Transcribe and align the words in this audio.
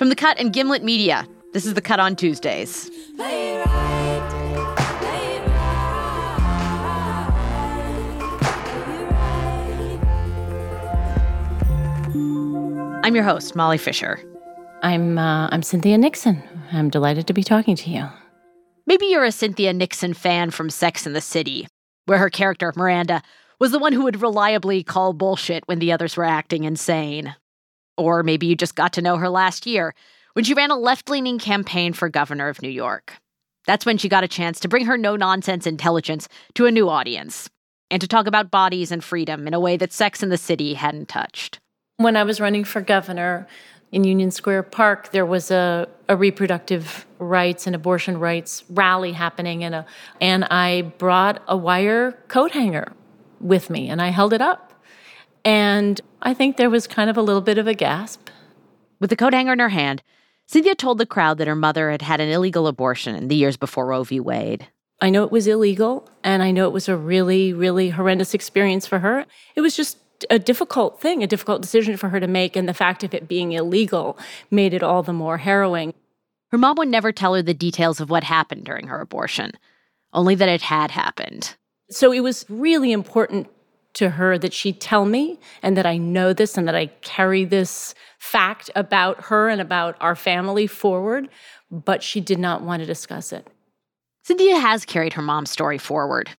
From 0.00 0.08
The 0.08 0.16
Cut 0.16 0.40
and 0.40 0.50
Gimlet 0.50 0.82
Media, 0.82 1.28
this 1.52 1.66
is 1.66 1.74
The 1.74 1.82
Cut 1.82 2.00
on 2.00 2.16
Tuesdays. 2.16 2.90
I'm 13.04 13.14
your 13.14 13.24
host, 13.24 13.54
Molly 13.54 13.76
Fisher. 13.76 14.18
I'm 14.82 15.18
uh, 15.18 15.50
I'm 15.52 15.62
Cynthia 15.62 15.98
Nixon. 15.98 16.42
I'm 16.72 16.88
delighted 16.88 17.26
to 17.26 17.34
be 17.34 17.42
talking 17.42 17.76
to 17.76 17.90
you. 17.90 18.08
Maybe 18.86 19.04
you're 19.04 19.24
a 19.24 19.30
Cynthia 19.30 19.74
Nixon 19.74 20.14
fan 20.14 20.50
from 20.50 20.70
Sex 20.70 21.04
and 21.04 21.14
the 21.14 21.20
City, 21.20 21.68
where 22.06 22.16
her 22.16 22.30
character 22.30 22.72
Miranda 22.74 23.20
was 23.58 23.70
the 23.70 23.78
one 23.78 23.92
who 23.92 24.04
would 24.04 24.22
reliably 24.22 24.82
call 24.82 25.12
bullshit 25.12 25.68
when 25.68 25.78
the 25.78 25.92
others 25.92 26.16
were 26.16 26.24
acting 26.24 26.64
insane. 26.64 27.36
Or 28.00 28.22
maybe 28.22 28.46
you 28.46 28.56
just 28.56 28.76
got 28.76 28.94
to 28.94 29.02
know 29.02 29.18
her 29.18 29.28
last 29.28 29.66
year 29.66 29.94
when 30.32 30.44
she 30.44 30.54
ran 30.54 30.70
a 30.70 30.76
left-leaning 30.76 31.38
campaign 31.38 31.92
for 31.92 32.08
governor 32.08 32.48
of 32.48 32.62
New 32.62 32.70
York. 32.70 33.18
That's 33.66 33.84
when 33.84 33.98
she 33.98 34.08
got 34.08 34.24
a 34.24 34.28
chance 34.28 34.58
to 34.60 34.68
bring 34.68 34.86
her 34.86 34.96
no-nonsense 34.96 35.66
intelligence 35.66 36.26
to 36.54 36.64
a 36.64 36.70
new 36.70 36.88
audience 36.88 37.50
and 37.90 38.00
to 38.00 38.08
talk 38.08 38.26
about 38.26 38.50
bodies 38.50 38.90
and 38.90 39.04
freedom 39.04 39.46
in 39.46 39.52
a 39.52 39.60
way 39.60 39.76
that 39.76 39.92
Sex 39.92 40.22
and 40.22 40.32
the 40.32 40.38
City 40.38 40.72
hadn't 40.74 41.08
touched. 41.08 41.60
When 41.98 42.16
I 42.16 42.22
was 42.22 42.40
running 42.40 42.64
for 42.64 42.80
governor 42.80 43.46
in 43.92 44.04
Union 44.04 44.30
Square 44.30 44.62
Park, 44.62 45.10
there 45.10 45.26
was 45.26 45.50
a, 45.50 45.86
a 46.08 46.16
reproductive 46.16 47.04
rights 47.18 47.66
and 47.66 47.76
abortion 47.76 48.18
rights 48.18 48.64
rally 48.70 49.12
happening, 49.12 49.62
and, 49.62 49.74
a, 49.74 49.86
and 50.22 50.44
I 50.44 50.92
brought 50.96 51.42
a 51.46 51.56
wire 51.56 52.12
coat 52.28 52.52
hanger 52.52 52.94
with 53.40 53.68
me 53.68 53.90
and 53.90 54.00
I 54.00 54.08
held 54.08 54.32
it 54.32 54.40
up. 54.40 54.69
And 55.44 56.00
I 56.22 56.34
think 56.34 56.56
there 56.56 56.70
was 56.70 56.86
kind 56.86 57.10
of 57.10 57.16
a 57.16 57.22
little 57.22 57.40
bit 57.40 57.58
of 57.58 57.66
a 57.66 57.74
gasp. 57.74 58.28
With 59.00 59.10
the 59.10 59.16
coat 59.16 59.32
hanger 59.32 59.54
in 59.54 59.58
her 59.58 59.70
hand, 59.70 60.02
Cynthia 60.46 60.74
told 60.74 60.98
the 60.98 61.06
crowd 61.06 61.38
that 61.38 61.46
her 61.46 61.56
mother 61.56 61.90
had 61.90 62.02
had 62.02 62.20
an 62.20 62.28
illegal 62.28 62.66
abortion 62.66 63.14
in 63.14 63.28
the 63.28 63.36
years 63.36 63.56
before 63.56 63.86
Roe 63.86 64.04
v. 64.04 64.20
Wade. 64.20 64.68
I 65.00 65.08
know 65.08 65.24
it 65.24 65.32
was 65.32 65.46
illegal, 65.46 66.10
and 66.22 66.42
I 66.42 66.50
know 66.50 66.66
it 66.66 66.72
was 66.72 66.88
a 66.88 66.96
really, 66.96 67.52
really 67.52 67.90
horrendous 67.90 68.34
experience 68.34 68.86
for 68.86 68.98
her. 68.98 69.24
It 69.56 69.62
was 69.62 69.74
just 69.74 69.96
a 70.28 70.38
difficult 70.38 71.00
thing, 71.00 71.22
a 71.22 71.26
difficult 71.26 71.62
decision 71.62 71.96
for 71.96 72.10
her 72.10 72.20
to 72.20 72.26
make, 72.26 72.56
and 72.56 72.68
the 72.68 72.74
fact 72.74 73.02
of 73.02 73.14
it 73.14 73.28
being 73.28 73.52
illegal 73.52 74.18
made 74.50 74.74
it 74.74 74.82
all 74.82 75.02
the 75.02 75.12
more 75.12 75.38
harrowing. 75.38 75.94
Her 76.50 76.58
mom 76.58 76.76
would 76.76 76.88
never 76.88 77.12
tell 77.12 77.34
her 77.34 77.42
the 77.42 77.54
details 77.54 78.00
of 78.00 78.10
what 78.10 78.24
happened 78.24 78.64
during 78.64 78.88
her 78.88 79.00
abortion, 79.00 79.52
only 80.12 80.34
that 80.34 80.48
it 80.48 80.62
had 80.62 80.90
happened. 80.90 81.54
So 81.88 82.12
it 82.12 82.20
was 82.20 82.44
really 82.48 82.92
important 82.92 83.48
to 83.94 84.10
her 84.10 84.38
that 84.38 84.52
she 84.52 84.72
tell 84.72 85.04
me 85.04 85.38
and 85.62 85.76
that 85.76 85.86
I 85.86 85.96
know 85.96 86.32
this 86.32 86.56
and 86.56 86.66
that 86.68 86.74
I 86.74 86.86
carry 87.02 87.44
this 87.44 87.94
fact 88.18 88.70
about 88.76 89.24
her 89.24 89.48
and 89.48 89.60
about 89.60 89.96
our 90.00 90.14
family 90.14 90.66
forward, 90.66 91.28
but 91.70 92.02
she 92.02 92.20
did 92.20 92.38
not 92.38 92.62
want 92.62 92.80
to 92.80 92.86
discuss 92.86 93.32
it. 93.32 93.48
Cynthia 94.24 94.58
has 94.58 94.84
carried 94.84 95.14
her 95.14 95.22
mom's 95.22 95.50
story 95.50 95.78
forward. 95.78 96.30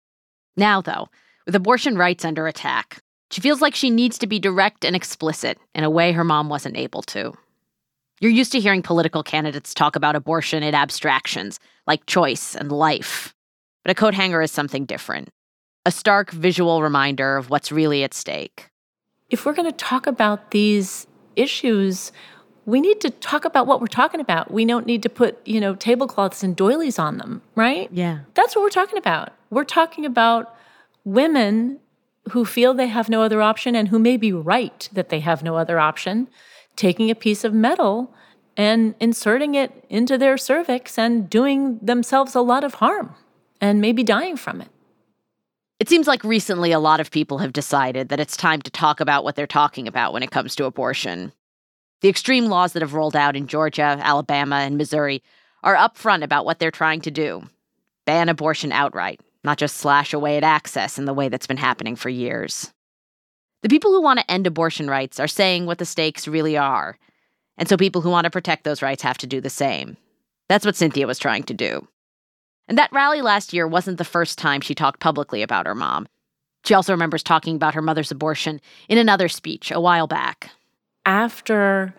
Now, 0.56 0.80
though, 0.80 1.08
with 1.46 1.54
abortion 1.54 1.96
rights 1.96 2.24
under 2.24 2.46
attack, 2.46 2.98
she 3.30 3.40
feels 3.40 3.60
like 3.60 3.74
she 3.74 3.90
needs 3.90 4.18
to 4.18 4.26
be 4.26 4.38
direct 4.38 4.84
and 4.84 4.94
explicit 4.94 5.58
in 5.74 5.84
a 5.84 5.90
way 5.90 6.12
her 6.12 6.24
mom 6.24 6.48
wasn't 6.48 6.76
able 6.76 7.02
to. 7.02 7.32
You're 8.20 8.30
used 8.30 8.52
to 8.52 8.60
hearing 8.60 8.82
political 8.82 9.22
candidates 9.22 9.72
talk 9.72 9.96
about 9.96 10.16
abortion 10.16 10.62
in 10.62 10.74
abstractions, 10.74 11.58
like 11.86 12.04
choice 12.06 12.54
and 12.54 12.70
life. 12.70 13.34
But 13.82 13.92
a 13.92 13.94
coat 13.94 14.14
hanger 14.14 14.42
is 14.42 14.52
something 14.52 14.84
different 14.84 15.30
a 15.86 15.90
stark 15.90 16.30
visual 16.30 16.82
reminder 16.82 17.36
of 17.36 17.50
what's 17.50 17.72
really 17.72 18.04
at 18.04 18.14
stake. 18.14 18.68
If 19.30 19.46
we're 19.46 19.54
going 19.54 19.70
to 19.70 19.76
talk 19.76 20.06
about 20.06 20.50
these 20.50 21.06
issues, 21.36 22.12
we 22.66 22.80
need 22.80 23.00
to 23.00 23.10
talk 23.10 23.44
about 23.44 23.66
what 23.66 23.80
we're 23.80 23.86
talking 23.86 24.20
about. 24.20 24.50
We 24.50 24.64
don't 24.64 24.86
need 24.86 25.02
to 25.04 25.08
put, 25.08 25.38
you 25.46 25.60
know, 25.60 25.74
tablecloths 25.74 26.42
and 26.42 26.54
doilies 26.54 26.98
on 26.98 27.18
them, 27.18 27.42
right? 27.54 27.88
Yeah. 27.92 28.20
That's 28.34 28.54
what 28.54 28.62
we're 28.62 28.70
talking 28.70 28.98
about. 28.98 29.30
We're 29.48 29.64
talking 29.64 30.04
about 30.04 30.54
women 31.04 31.78
who 32.30 32.44
feel 32.44 32.74
they 32.74 32.88
have 32.88 33.08
no 33.08 33.22
other 33.22 33.40
option 33.40 33.74
and 33.74 33.88
who 33.88 33.98
may 33.98 34.16
be 34.16 34.32
right 34.32 34.88
that 34.92 35.08
they 35.08 35.20
have 35.20 35.42
no 35.42 35.56
other 35.56 35.80
option, 35.80 36.28
taking 36.76 37.10
a 37.10 37.14
piece 37.14 37.44
of 37.44 37.54
metal 37.54 38.12
and 38.56 38.94
inserting 39.00 39.54
it 39.54 39.84
into 39.88 40.18
their 40.18 40.36
cervix 40.36 40.98
and 40.98 41.30
doing 41.30 41.78
themselves 41.80 42.34
a 42.34 42.40
lot 42.40 42.62
of 42.62 42.74
harm 42.74 43.14
and 43.60 43.80
maybe 43.80 44.02
dying 44.02 44.36
from 44.36 44.60
it. 44.60 44.68
It 45.80 45.88
seems 45.88 46.06
like 46.06 46.22
recently 46.22 46.72
a 46.72 46.78
lot 46.78 47.00
of 47.00 47.10
people 47.10 47.38
have 47.38 47.54
decided 47.54 48.10
that 48.10 48.20
it's 48.20 48.36
time 48.36 48.60
to 48.62 48.70
talk 48.70 49.00
about 49.00 49.24
what 49.24 49.34
they're 49.34 49.46
talking 49.46 49.88
about 49.88 50.12
when 50.12 50.22
it 50.22 50.30
comes 50.30 50.54
to 50.56 50.66
abortion. 50.66 51.32
The 52.02 52.10
extreme 52.10 52.46
laws 52.46 52.74
that 52.74 52.82
have 52.82 52.92
rolled 52.92 53.16
out 53.16 53.34
in 53.34 53.46
Georgia, 53.46 53.98
Alabama, 54.02 54.56
and 54.56 54.76
Missouri 54.76 55.22
are 55.62 55.74
upfront 55.74 56.22
about 56.22 56.44
what 56.44 56.58
they're 56.58 56.70
trying 56.70 57.00
to 57.00 57.10
do 57.10 57.48
ban 58.04 58.28
abortion 58.28 58.72
outright, 58.72 59.20
not 59.42 59.56
just 59.56 59.76
slash 59.76 60.12
away 60.12 60.36
at 60.36 60.44
access 60.44 60.98
in 60.98 61.06
the 61.06 61.14
way 61.14 61.30
that's 61.30 61.46
been 61.46 61.56
happening 61.56 61.96
for 61.96 62.10
years. 62.10 62.72
The 63.62 63.68
people 63.68 63.90
who 63.90 64.02
want 64.02 64.18
to 64.18 64.30
end 64.30 64.46
abortion 64.46 64.88
rights 64.88 65.18
are 65.18 65.28
saying 65.28 65.64
what 65.64 65.78
the 65.78 65.86
stakes 65.86 66.28
really 66.28 66.58
are. 66.58 66.98
And 67.56 67.68
so 67.68 67.76
people 67.76 68.02
who 68.02 68.10
want 68.10 68.24
to 68.24 68.30
protect 68.30 68.64
those 68.64 68.82
rights 68.82 69.02
have 69.02 69.18
to 69.18 69.26
do 69.26 69.40
the 69.40 69.48
same. 69.48 69.96
That's 70.48 70.66
what 70.66 70.76
Cynthia 70.76 71.06
was 71.06 71.18
trying 71.18 71.44
to 71.44 71.54
do. 71.54 71.86
And 72.70 72.78
that 72.78 72.92
rally 72.92 73.20
last 73.20 73.52
year 73.52 73.66
wasn't 73.66 73.98
the 73.98 74.04
first 74.04 74.38
time 74.38 74.60
she 74.60 74.76
talked 74.76 75.00
publicly 75.00 75.42
about 75.42 75.66
her 75.66 75.74
mom. 75.74 76.06
She 76.64 76.72
also 76.72 76.92
remembers 76.92 77.24
talking 77.24 77.56
about 77.56 77.74
her 77.74 77.82
mother's 77.82 78.12
abortion 78.12 78.60
in 78.88 78.96
another 78.96 79.28
speech 79.28 79.72
a 79.72 79.80
while 79.80 80.06
back. 80.06 80.50
After 81.04 81.92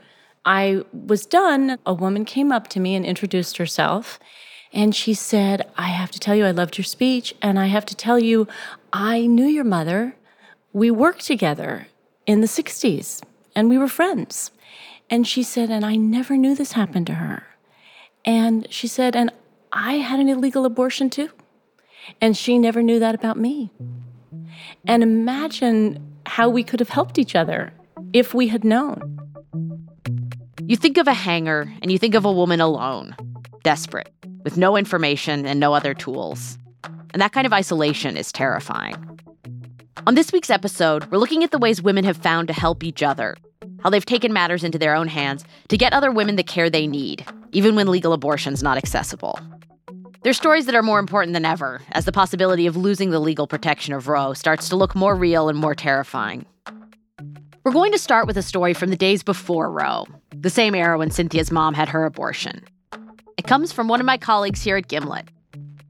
I 0.46 0.86
was 0.94 1.26
done, 1.26 1.78
a 1.86 1.94
woman 1.94 2.24
came 2.24 2.54
up 2.54 2.70
to 2.70 2.80
me 2.80 2.96
and 2.96 3.06
introduced 3.06 3.58
herself. 3.58 4.18
And 4.72 4.96
she 4.96 5.14
said, 5.14 5.70
I 5.76 5.90
have 5.90 6.10
to 6.12 6.20
tell 6.20 6.36
you, 6.36 6.46
I 6.46 6.52
loved 6.52 6.78
your 6.78 6.86
speech. 6.86 7.36
And 7.42 7.60
I 7.60 7.66
have 7.66 7.86
to 7.88 7.96
tell 7.96 8.18
you, 8.18 8.48
I 8.94 9.28
knew 9.28 9.48
your 9.48 9.66
mother. 9.66 10.16
We 10.72 10.90
worked 10.90 11.26
together 11.26 11.88
in 12.26 12.40
the 12.40 12.48
60s 12.48 13.22
and 13.58 13.70
we 13.70 13.78
were 13.78 13.90
friends. 13.90 14.52
And 15.10 15.28
she 15.28 15.44
said, 15.44 15.70
and 15.70 15.86
I 15.86 15.98
never 15.98 16.38
knew 16.38 16.56
this 16.56 16.72
happened 16.72 17.08
to 17.08 17.16
her. 17.16 17.44
And 18.24 18.72
she 18.72 18.88
said, 18.88 19.18
and 19.18 19.32
I 19.74 19.96
had 19.96 20.20
an 20.20 20.30
illegal 20.30 20.66
abortion 20.66 21.10
too. 21.10 21.30
And 22.20 22.36
she 22.36 22.58
never 22.58 22.82
knew 22.82 23.00
that 23.00 23.16
about 23.16 23.38
me. 23.38 23.72
And 24.86 25.04
imagine 25.04 26.16
how 26.26 26.50
we 26.50 26.64
could 26.64 26.80
have 26.80 26.90
helped 26.90 27.18
each 27.18 27.36
other 27.36 27.74
if 28.14 28.34
we 28.34 28.48
had 28.48 28.64
known. 28.64 29.18
You 30.66 30.76
think 30.76 30.98
of 30.98 31.08
a 31.08 31.14
hanger 31.14 31.72
and 31.82 31.92
you 31.92 31.98
think 31.98 32.16
of 32.16 32.26
a 32.26 32.32
woman 32.32 32.62
alone, 32.62 33.16
desperate, 33.64 34.12
with 34.44 34.58
no 34.58 34.78
information 34.78 35.46
and 35.46 35.60
no 35.60 35.74
other 35.74 35.94
tools. 35.94 36.58
And 37.14 37.22
that 37.22 37.34
kind 37.34 37.46
of 37.46 37.54
isolation 37.54 38.18
is 38.18 38.32
terrifying. 38.32 38.96
On 40.08 40.16
this 40.16 40.32
week's 40.32 40.50
episode, 40.50 41.06
we're 41.12 41.18
looking 41.18 41.44
at 41.44 41.52
the 41.52 41.60
ways 41.60 41.82
women 41.82 42.04
have 42.06 42.18
found 42.18 42.48
to 42.48 42.54
help 42.54 42.84
each 42.84 43.04
other, 43.04 43.36
how 43.84 43.90
they've 43.90 44.06
taken 44.06 44.34
matters 44.34 44.64
into 44.64 44.80
their 44.80 44.96
own 44.96 45.08
hands 45.08 45.46
to 45.68 45.78
get 45.78 45.94
other 45.94 46.12
women 46.12 46.38
the 46.38 46.44
care 46.44 46.70
they 46.70 46.88
need, 46.88 47.26
even 47.52 47.76
when 47.76 47.88
legal 47.88 48.14
abortion's 48.14 48.64
not 48.64 48.78
accessible. 48.78 49.40
They're 50.24 50.34
stories 50.34 50.68
that 50.68 50.76
are 50.76 50.84
more 50.84 51.00
important 51.00 51.34
than 51.34 51.46
ever, 51.46 51.82
as 51.94 52.06
the 52.06 52.12
possibility 52.12 52.68
of 52.68 52.78
losing 52.78 53.10
the 53.10 53.20
legal 53.20 53.48
protection 53.48 53.92
of 53.92 54.08
Roe 54.08 54.34
starts 54.34 54.70
to 54.70 54.76
look 54.76 54.94
more 54.94 55.16
real 55.16 55.50
and 55.50 55.58
more 55.58 55.74
terrifying. 55.74 56.46
We're 57.64 57.72
going 57.72 57.92
to 57.92 57.98
start 57.98 58.28
with 58.28 58.38
a 58.38 58.44
story 58.44 58.76
from 58.76 58.92
the 58.92 58.96
days 58.96 59.24
before 59.24 59.72
Roe, 59.72 60.06
the 60.36 60.52
same 60.52 60.76
era 60.76 61.00
when 61.00 61.10
Cynthia's 61.10 61.52
mom 61.52 61.74
had 61.74 61.90
her 61.90 62.06
abortion. 62.06 62.64
It 63.36 63.48
comes 63.48 63.72
from 63.72 63.88
one 63.88 64.00
of 64.00 64.06
my 64.06 64.18
colleagues 64.18 64.62
here 64.62 64.78
at 64.78 64.88
Gimlet. 64.88 65.28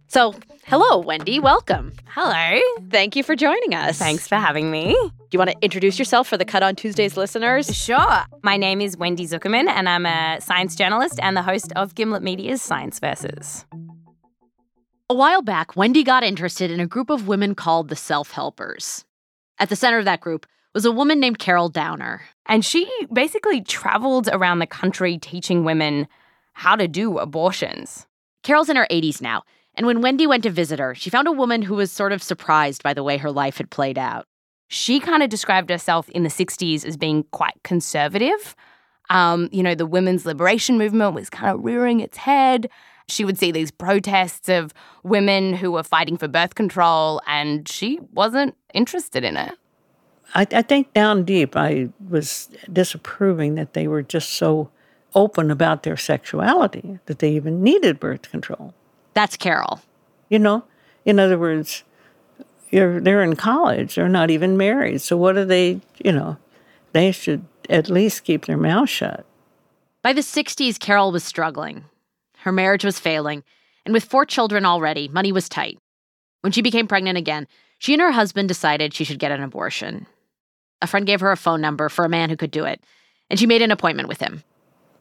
So, 0.08 0.34
hello, 0.64 1.00
Wendy. 1.00 1.42
Welcome. 1.42 1.92
Hello. 2.08 2.62
Thank 2.90 3.18
you 3.18 3.24
for 3.24 3.36
joining 3.36 3.74
us. 3.74 3.98
Thanks 3.98 4.30
for 4.30 4.36
having 4.36 4.72
me. 4.72 4.94
Do 4.94 5.28
you 5.34 5.40
want 5.40 5.52
to 5.52 5.58
introduce 5.62 6.00
yourself 6.00 6.30
for 6.30 6.38
the 6.38 6.46
Cut 6.46 6.64
on 6.64 6.76
Tuesdays 6.78 7.18
listeners? 7.18 7.76
Sure. 7.76 8.24
My 8.44 8.56
name 8.56 8.80
is 8.80 8.96
Wendy 8.96 9.28
Zukerman, 9.28 9.68
and 9.68 9.90
I'm 9.90 10.06
a 10.06 10.40
science 10.40 10.78
journalist 10.78 11.20
and 11.22 11.36
the 11.36 11.42
host 11.42 11.74
of 11.76 11.96
Gimlet 11.96 12.24
Media's 12.24 12.62
Science 12.62 12.98
Versus. 13.00 13.66
A 15.12 15.14
while 15.14 15.42
back, 15.42 15.76
Wendy 15.76 16.06
got 16.06 16.24
interested 16.24 16.72
in 16.72 16.80
a 16.80 16.88
group 16.88 17.10
of 17.10 17.28
women 17.28 17.54
called 17.54 17.90
the 17.90 17.98
Self 17.98 18.32
Helpers. 18.32 19.04
At 19.60 19.68
the 19.68 19.76
center 19.76 19.98
of 20.00 20.06
that 20.06 20.22
group 20.22 20.46
was 20.74 20.86
a 20.86 20.92
woman 20.92 21.20
named 21.20 21.38
Carol 21.38 21.68
Downer. 21.68 22.22
And 22.46 22.64
she 22.64 22.90
basically 23.12 23.60
traveled 23.60 24.30
around 24.32 24.60
the 24.60 24.68
country 24.68 25.18
teaching 25.18 25.66
women 25.66 26.08
how 26.54 26.78
to 26.78 26.88
do 26.88 27.18
abortions. 27.18 28.08
Carol's 28.44 28.70
in 28.70 28.78
her 28.78 28.88
80s 28.90 29.22
now, 29.22 29.44
and 29.76 29.86
when 29.86 30.00
Wendy 30.00 30.28
went 30.28 30.44
to 30.44 30.50
visit 30.50 30.80
her, 30.80 30.96
she 30.96 31.10
found 31.10 31.28
a 31.28 31.34
woman 31.34 31.62
who 31.62 31.76
was 31.76 31.92
sort 31.92 32.14
of 32.14 32.24
surprised 32.24 32.82
by 32.82 32.94
the 32.94 33.04
way 33.04 33.18
her 33.18 33.34
life 33.34 33.58
had 33.58 33.70
played 33.70 33.98
out. 33.98 34.28
She 34.70 35.02
kind 35.02 35.22
of 35.22 35.30
described 35.30 35.70
herself 35.70 36.08
in 36.12 36.24
the 36.24 36.30
60s 36.30 36.86
as 36.86 36.96
being 36.96 37.26
quite 37.32 37.62
conservative. 37.66 38.56
Um, 39.10 39.50
you 39.52 39.62
know, 39.62 39.76
the 39.76 39.86
women's 39.86 40.26
liberation 40.26 40.78
movement 40.78 41.16
was 41.16 41.30
kind 41.30 41.54
of 41.54 41.66
rearing 41.66 42.00
its 42.00 42.16
head 42.16 42.70
she 43.08 43.26
would 43.26 43.38
see 43.38 43.52
these 43.52 43.72
protests 43.72 44.50
of 44.50 44.74
women 45.04 45.54
who 45.54 45.72
were 45.72 45.84
fighting 45.84 46.18
for 46.18 46.28
birth 46.28 46.56
control, 46.56 47.22
and 47.28 47.68
she 47.68 48.00
wasn't 48.14 48.56
interested 48.74 49.24
in 49.24 49.38
it. 49.38 49.54
I, 50.34 50.48
I 50.52 50.62
think 50.62 50.94
down 50.94 51.24
deep, 51.24 51.56
I 51.56 51.90
was 52.10 52.50
disapproving 52.72 53.56
that 53.56 53.74
they 53.74 53.88
were 53.88 54.02
just 54.02 54.34
so 54.34 54.70
open 55.14 55.52
about 55.52 55.84
their 55.84 55.98
sexuality, 55.98 57.00
that 57.06 57.20
they 57.20 57.32
even 57.32 57.62
needed 57.62 58.00
birth 58.00 58.30
control. 58.32 58.74
That's 59.14 59.36
Carol. 59.36 59.82
You 60.30 60.40
know, 60.40 60.64
in 61.04 61.20
other 61.20 61.38
words, 61.38 61.84
you're, 62.70 63.02
they're 63.02 63.24
in 63.24 63.36
college, 63.36 63.96
they're 63.96 64.08
not 64.08 64.32
even 64.32 64.56
married. 64.56 65.02
So, 65.02 65.18
what 65.18 65.34
do 65.34 65.44
they, 65.44 65.82
you 66.02 66.14
know, 66.14 66.38
they 66.94 67.12
should 67.12 67.46
at 67.70 67.90
least 67.90 68.24
keep 68.24 68.46
their 68.46 68.58
mouth 68.58 68.90
shut. 68.90 69.26
By 70.02 70.14
the 70.14 70.22
60s, 70.22 70.80
Carol 70.80 71.12
was 71.12 71.24
struggling. 71.24 71.86
Her 72.42 72.52
marriage 72.52 72.84
was 72.84 73.00
failing, 73.00 73.44
and 73.86 73.94
with 73.94 74.04
four 74.04 74.26
children 74.26 74.66
already, 74.66 75.08
money 75.08 75.32
was 75.32 75.48
tight. 75.48 75.78
When 76.42 76.52
she 76.52 76.64
became 76.64 76.88
pregnant 76.88 77.18
again, 77.18 77.48
she 77.78 77.94
and 77.94 78.02
her 78.02 78.12
husband 78.12 78.48
decided 78.48 78.94
she 78.94 79.04
should 79.04 79.20
get 79.20 79.32
an 79.32 79.44
abortion. 79.44 80.08
A 80.82 80.88
friend 80.88 81.06
gave 81.06 81.20
her 81.20 81.32
a 81.32 81.38
phone 81.38 81.62
number 81.62 81.88
for 81.88 82.04
a 82.04 82.10
man 82.10 82.30
who 82.30 82.38
could 82.38 82.50
do 82.50 82.66
it, 82.66 82.84
and 83.30 83.40
she 83.40 83.46
made 83.46 83.62
an 83.62 83.72
appointment 83.72 84.08
with 84.08 84.20
him. 84.20 84.44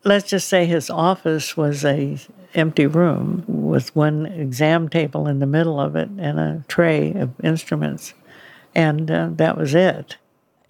Let's 0.04 0.28
just 0.28 0.48
say 0.48 0.66
his 0.66 0.90
office 0.90 1.56
was 1.56 1.84
a 1.84 2.18
empty 2.54 2.86
room 2.86 3.44
with 3.46 3.94
one 3.96 4.26
exam 4.26 4.88
table 4.88 5.26
in 5.26 5.38
the 5.38 5.46
middle 5.46 5.80
of 5.80 5.96
it 5.96 6.08
and 6.18 6.38
a 6.38 6.64
tray 6.68 7.12
of 7.14 7.30
instruments, 7.42 8.12
and 8.74 9.10
uh, 9.10 9.30
that 9.32 9.56
was 9.56 9.74
it. 9.74 10.18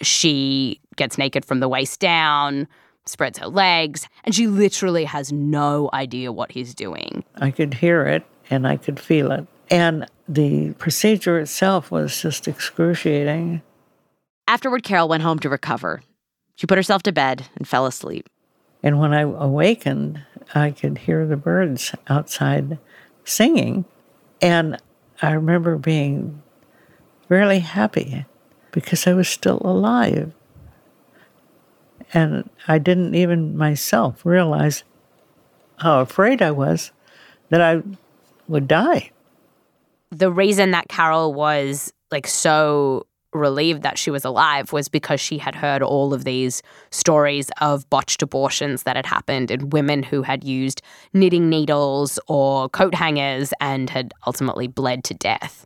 She 0.02 0.80
gets 0.96 1.18
naked 1.18 1.44
from 1.44 1.58
the 1.58 1.68
waist 1.68 1.98
down, 1.98 2.68
spreads 3.10 3.38
her 3.38 3.48
legs, 3.48 4.08
and 4.24 4.34
she 4.34 4.46
literally 4.46 5.04
has 5.04 5.32
no 5.32 5.90
idea 5.92 6.32
what 6.32 6.52
he's 6.52 6.74
doing. 6.74 7.24
I 7.36 7.50
could 7.50 7.74
hear 7.74 8.06
it 8.06 8.24
and 8.48 8.66
I 8.66 8.76
could 8.76 8.98
feel 8.98 9.30
it. 9.32 9.46
And 9.70 10.06
the 10.28 10.72
procedure 10.74 11.38
itself 11.38 11.90
was 11.90 12.20
just 12.20 12.48
excruciating. 12.48 13.62
Afterward, 14.48 14.82
Carol 14.82 15.08
went 15.08 15.22
home 15.22 15.38
to 15.40 15.48
recover. 15.48 16.02
She 16.56 16.66
put 16.66 16.78
herself 16.78 17.02
to 17.04 17.12
bed 17.12 17.46
and 17.56 17.68
fell 17.68 17.86
asleep. 17.86 18.28
And 18.82 18.98
when 18.98 19.12
I 19.12 19.20
awakened, 19.20 20.22
I 20.54 20.72
could 20.72 20.98
hear 20.98 21.26
the 21.26 21.36
birds 21.36 21.94
outside 22.08 22.78
singing. 23.24 23.84
And 24.42 24.76
I 25.22 25.32
remember 25.32 25.76
being 25.76 26.42
really 27.28 27.60
happy 27.60 28.26
because 28.72 29.06
I 29.06 29.12
was 29.12 29.28
still 29.28 29.60
alive. 29.64 30.32
And 32.12 32.48
I 32.66 32.78
didn't 32.78 33.14
even 33.14 33.56
myself 33.56 34.24
realize 34.26 34.84
how 35.76 36.00
afraid 36.00 36.42
I 36.42 36.50
was 36.50 36.92
that 37.50 37.60
I 37.60 37.82
would 38.48 38.66
die. 38.66 39.10
The 40.10 40.30
reason 40.30 40.72
that 40.72 40.88
Carol 40.88 41.32
was 41.32 41.92
like 42.10 42.26
so 42.26 43.06
relieved 43.32 43.82
that 43.82 43.96
she 43.96 44.10
was 44.10 44.24
alive 44.24 44.72
was 44.72 44.88
because 44.88 45.20
she 45.20 45.38
had 45.38 45.54
heard 45.54 45.82
all 45.82 46.12
of 46.12 46.24
these 46.24 46.62
stories 46.90 47.48
of 47.60 47.88
botched 47.88 48.22
abortions 48.22 48.82
that 48.82 48.96
had 48.96 49.06
happened 49.06 49.50
and 49.50 49.72
women 49.72 50.02
who 50.02 50.22
had 50.22 50.42
used 50.42 50.82
knitting 51.12 51.48
needles 51.48 52.18
or 52.26 52.68
coat 52.70 52.94
hangers 52.94 53.52
and 53.60 53.88
had 53.88 54.12
ultimately 54.26 54.66
bled 54.66 55.04
to 55.04 55.14
death. 55.14 55.64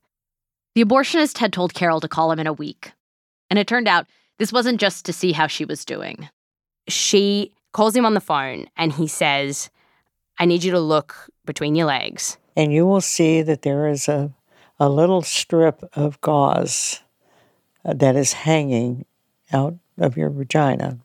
The 0.75 0.85
abortionist 0.85 1.39
had 1.39 1.53
told 1.53 1.73
Carol 1.73 2.01
to 2.01 2.09
call 2.09 2.33
him 2.33 2.41
in 2.41 2.47
a 2.47 2.53
week. 2.53 2.93
And 3.49 3.59
it 3.59 3.67
turned 3.67 3.89
out 3.89 4.07
this 4.45 4.53
wasn't 4.53 4.79
just 4.79 5.07
to 5.07 5.13
see 5.15 5.33
how 5.33 5.47
she 5.47 5.65
was 5.65 5.87
doing. 5.87 6.29
She 6.87 7.51
calls 7.73 7.97
him 7.97 8.05
on 8.05 8.13
the 8.13 8.21
phone 8.21 8.67
and 8.77 8.93
he 8.93 9.07
says, 9.07 9.71
I 10.39 10.45
need 10.45 10.63
you 10.63 10.71
to 10.73 10.81
look 10.81 11.31
between 11.47 11.75
your 11.75 11.87
legs. 11.87 12.37
And 12.55 12.71
you 12.71 12.85
will 12.85 13.01
see 13.01 13.41
that 13.41 13.63
there 13.63 13.89
is 13.89 14.07
a, 14.07 14.35
a 14.79 14.91
little 14.91 15.23
strip 15.23 15.83
of 15.95 16.21
gauze 16.21 17.01
uh, 17.87 17.95
that 17.95 18.17
is 18.17 18.35
hanging 18.35 19.07
out 19.51 19.77
of 19.97 20.19
your 20.19 20.29
vagina. 20.29 20.99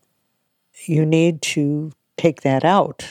You 0.84 1.06
need 1.06 1.40
to 1.56 1.92
take 2.18 2.42
that 2.42 2.62
out. 2.62 3.06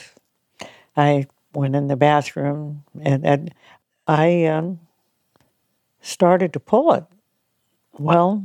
I 0.96 1.26
went 1.52 1.74
in 1.74 1.88
the 1.88 1.96
bathroom 1.96 2.84
and, 3.02 3.26
and 3.26 3.52
I 4.06 4.44
um, 4.44 4.78
started 6.00 6.52
to 6.52 6.60
pull 6.60 6.92
it. 6.92 7.04
Well, 7.98 8.44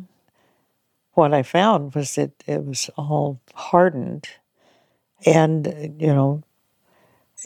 what 1.15 1.33
I 1.33 1.43
found 1.43 1.95
was 1.95 2.15
that 2.15 2.31
it 2.45 2.63
was 2.63 2.89
all 2.97 3.41
hardened. 3.53 4.27
And, 5.25 5.95
you 5.99 6.13
know, 6.13 6.43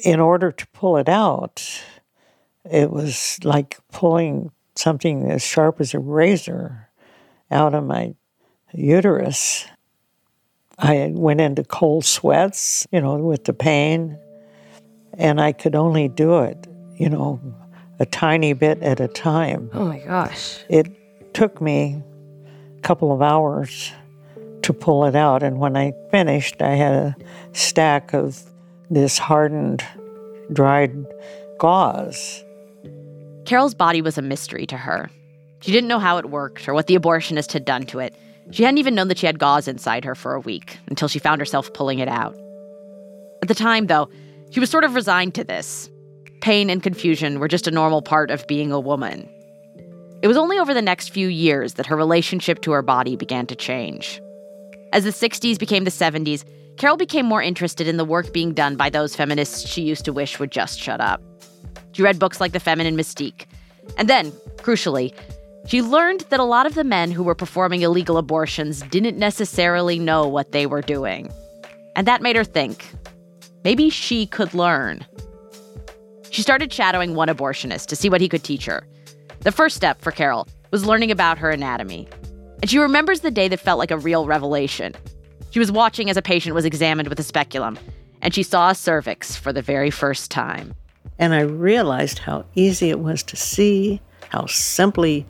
in 0.04 0.19
order 0.19 0.51
to 0.51 0.68
pull 0.68 0.98
it 0.98 1.07
out, 1.07 1.63
it 2.69 2.92
was 2.92 3.39
like 3.44 3.77
pulling 3.92 4.51
something 4.75 5.30
as 5.31 5.42
sharp 5.42 5.80
as 5.80 5.94
a 5.94 6.00
razor 6.00 6.89
out 7.51 7.74
of 7.74 7.86
my 7.86 8.16
uterus. 8.74 9.66
I 10.77 11.12
went 11.13 11.42
into 11.42 11.63
cold 11.63 12.06
sweats, 12.06 12.88
you 12.92 13.01
know, 13.01 13.15
with 13.15 13.44
the 13.44 13.54
pain, 13.54 14.18
and 15.13 15.42
I 15.42 15.51
could 15.51 15.75
only 15.75 16.07
do 16.07 16.39
it, 16.39 16.68
you 16.95 17.10
know, 17.10 17.42
a 18.00 18.06
tiny 18.06 18.54
bit 18.54 18.81
at 18.81 19.00
a 19.00 19.07
time. 19.07 19.69
Oh 19.74 19.86
my 19.86 20.00
gosh. 20.00 20.60
It 20.69 21.33
took 21.33 21.60
me 21.62 22.01
couple 22.81 23.12
of 23.12 23.22
hours 23.22 23.92
to 24.64 24.74
pull 24.74 25.06
it 25.06 25.16
out. 25.16 25.44
And 25.44 25.60
when 25.60 25.78
I 25.78 25.94
finished, 26.12 26.62
I 26.62 26.76
had 26.76 26.94
a 26.94 27.16
stack 27.54 28.14
of 28.14 28.42
this 28.90 29.18
hardened, 29.18 29.84
dried 30.52 31.06
gauze. 31.58 32.44
Carol's 33.46 33.74
body 33.74 34.02
was 34.02 34.18
a 34.18 34.22
mystery 34.22 34.66
to 34.68 34.78
her. 34.78 35.10
She 35.62 35.72
didn't 35.72 35.88
know 35.88 36.00
how 36.00 36.18
it 36.18 36.30
worked 36.30 36.68
or 36.68 36.74
what 36.74 36.88
the 36.88 36.96
abortionist 36.96 37.52
had 37.52 37.66
done 37.66 37.86
to 37.88 38.00
it. 38.00 38.16
She 38.52 38.64
hadn't 38.64 38.78
even 38.78 38.96
known 38.96 39.10
that 39.10 39.18
she 39.18 39.25
had 39.25 39.40
gauze 39.40 39.68
inside 39.68 40.06
her 40.06 40.16
for 40.16 40.34
a 40.34 40.40
week 40.40 40.78
until 40.88 41.08
she 41.08 41.20
found 41.20 41.42
herself 41.42 41.74
pulling 41.74 42.00
it 42.00 42.08
out. 42.08 42.36
At 43.42 43.48
the 43.48 43.56
time, 43.56 43.88
though, 43.88 44.10
she 44.52 44.60
was 44.60 44.70
sort 44.70 44.84
of 44.84 44.96
resigned 44.96 45.36
to 45.36 45.44
this. 45.44 45.90
Pain 46.42 46.70
and 46.70 46.82
confusion 46.82 47.40
were 47.40 47.48
just 47.48 47.68
a 47.68 47.72
normal 47.72 48.02
part 48.02 48.32
of 48.32 48.48
being 48.48 48.72
a 48.72 48.80
woman. 48.80 49.30
It 50.21 50.27
was 50.27 50.36
only 50.36 50.60
over 50.60 50.74
the 50.74 50.81
next 50.81 51.10
few 51.10 51.30
years 51.30 51.75
that 51.75 51.86
her 51.86 51.95
relationship 51.95 52.62
to 52.62 52.71
her 52.71 52.81
body 52.81 53.16
began 53.16 53.45
to 53.48 53.56
change. 53.56 54.21
As 54.92 55.06
the 55.06 55.12
60s 55.12 55.57
became 55.57 55.86
the 55.86 55.92
70s, 55.92 56.44
Carol 56.77 56.98
became 56.98 57.25
more 57.25 57.42
interested 57.42 57.88
in 57.88 57.95
the 57.95 58.04
work 58.04 58.33
being 58.33 58.54
done 58.54 58.75
by 58.75 58.89
those 58.89 59.16
feminists 59.16 59.68
she 59.68 59.81
used 59.81 60.04
to 60.06 60.13
wish 60.13 60.38
would 60.38 60.51
just 60.51 60.77
shut 60.77 61.00
up. 61.00 61.21
She 61.94 62.01
read 62.01 62.19
books 62.19 62.42
like 62.42 62.51
The 62.51 62.60
Feminine 62.60 62.98
Mystique. 62.98 63.45
And 63.98 64.10
then, 64.10 64.31
crucially, 64.57 65.13
she 65.68 65.81
learned 65.81 66.22
that 66.30 66.39
a 66.39 66.44
lot 66.45 66.65
of 66.65 66.75
the 66.75 66.83
men 66.83 67.12
who 67.12 67.24
were 67.24 67.36
performing 67.36 67.81
illegal 67.81 68.18
abortions 68.18 68.81
didn't 68.83 69.18
necessarily 69.18 70.00
know 70.00 70.27
what 70.27 70.51
they 70.51 70.65
were 70.65 70.81
doing. 70.81 71.31
And 71.95 72.06
that 72.07 72.22
made 72.22 72.36
her 72.36 72.44
think 72.44 72.86
maybe 73.63 73.89
she 73.89 74.25
could 74.25 74.53
learn. 74.53 75.05
She 76.29 76.41
started 76.41 76.74
shadowing 76.74 77.15
one 77.15 77.29
abortionist 77.29 77.88
to 77.88 77.96
see 77.96 78.10
what 78.10 78.22
he 78.22 78.27
could 78.29 78.44
teach 78.44 78.65
her. 78.65 78.86
The 79.41 79.51
first 79.53 79.77
step 79.77 80.01
for 80.01 80.12
Carol 80.12 80.48
was 80.72 80.86
learning 80.86 81.12
about 81.12 81.38
her 81.38 81.50
anatomy. 81.50 82.10
And 82.62 82.69
she 82.69 82.77
remembers 82.77 83.22
the 83.22 83.31
day 83.31 83.48
that 83.48 83.62
felt 83.62 83.79
like 83.79 83.91
a 83.91 83.98
real 83.98 84.25
revelation. 84.25 84.93
She 85.51 85.60
was 85.60 85.72
watching 85.72 86.10
as 86.10 86.17
a 86.17 86.22
patient 86.22 86.55
was 86.55 86.65
examined 86.65 87.08
with 87.08 87.19
a 87.19 87.24
speculum, 87.24 87.79
and 88.22 88.34
she 88.34 88.43
saw 88.43 88.69
a 88.69 88.75
cervix 88.75 89.38
for 89.38 89.53
the 89.53 89.62
very 89.62 89.91
first 89.91 90.29
time. 90.29 90.75
And 91.17 91.34
I 91.34 91.41
realized 91.41 92.19
how 92.19 92.46
easy 92.55 92.89
it 92.89 93.00
was 93.00 93.24
to 93.24 93.38
see, 93.38 94.01
how 94.27 94.46
simply 94.46 95.25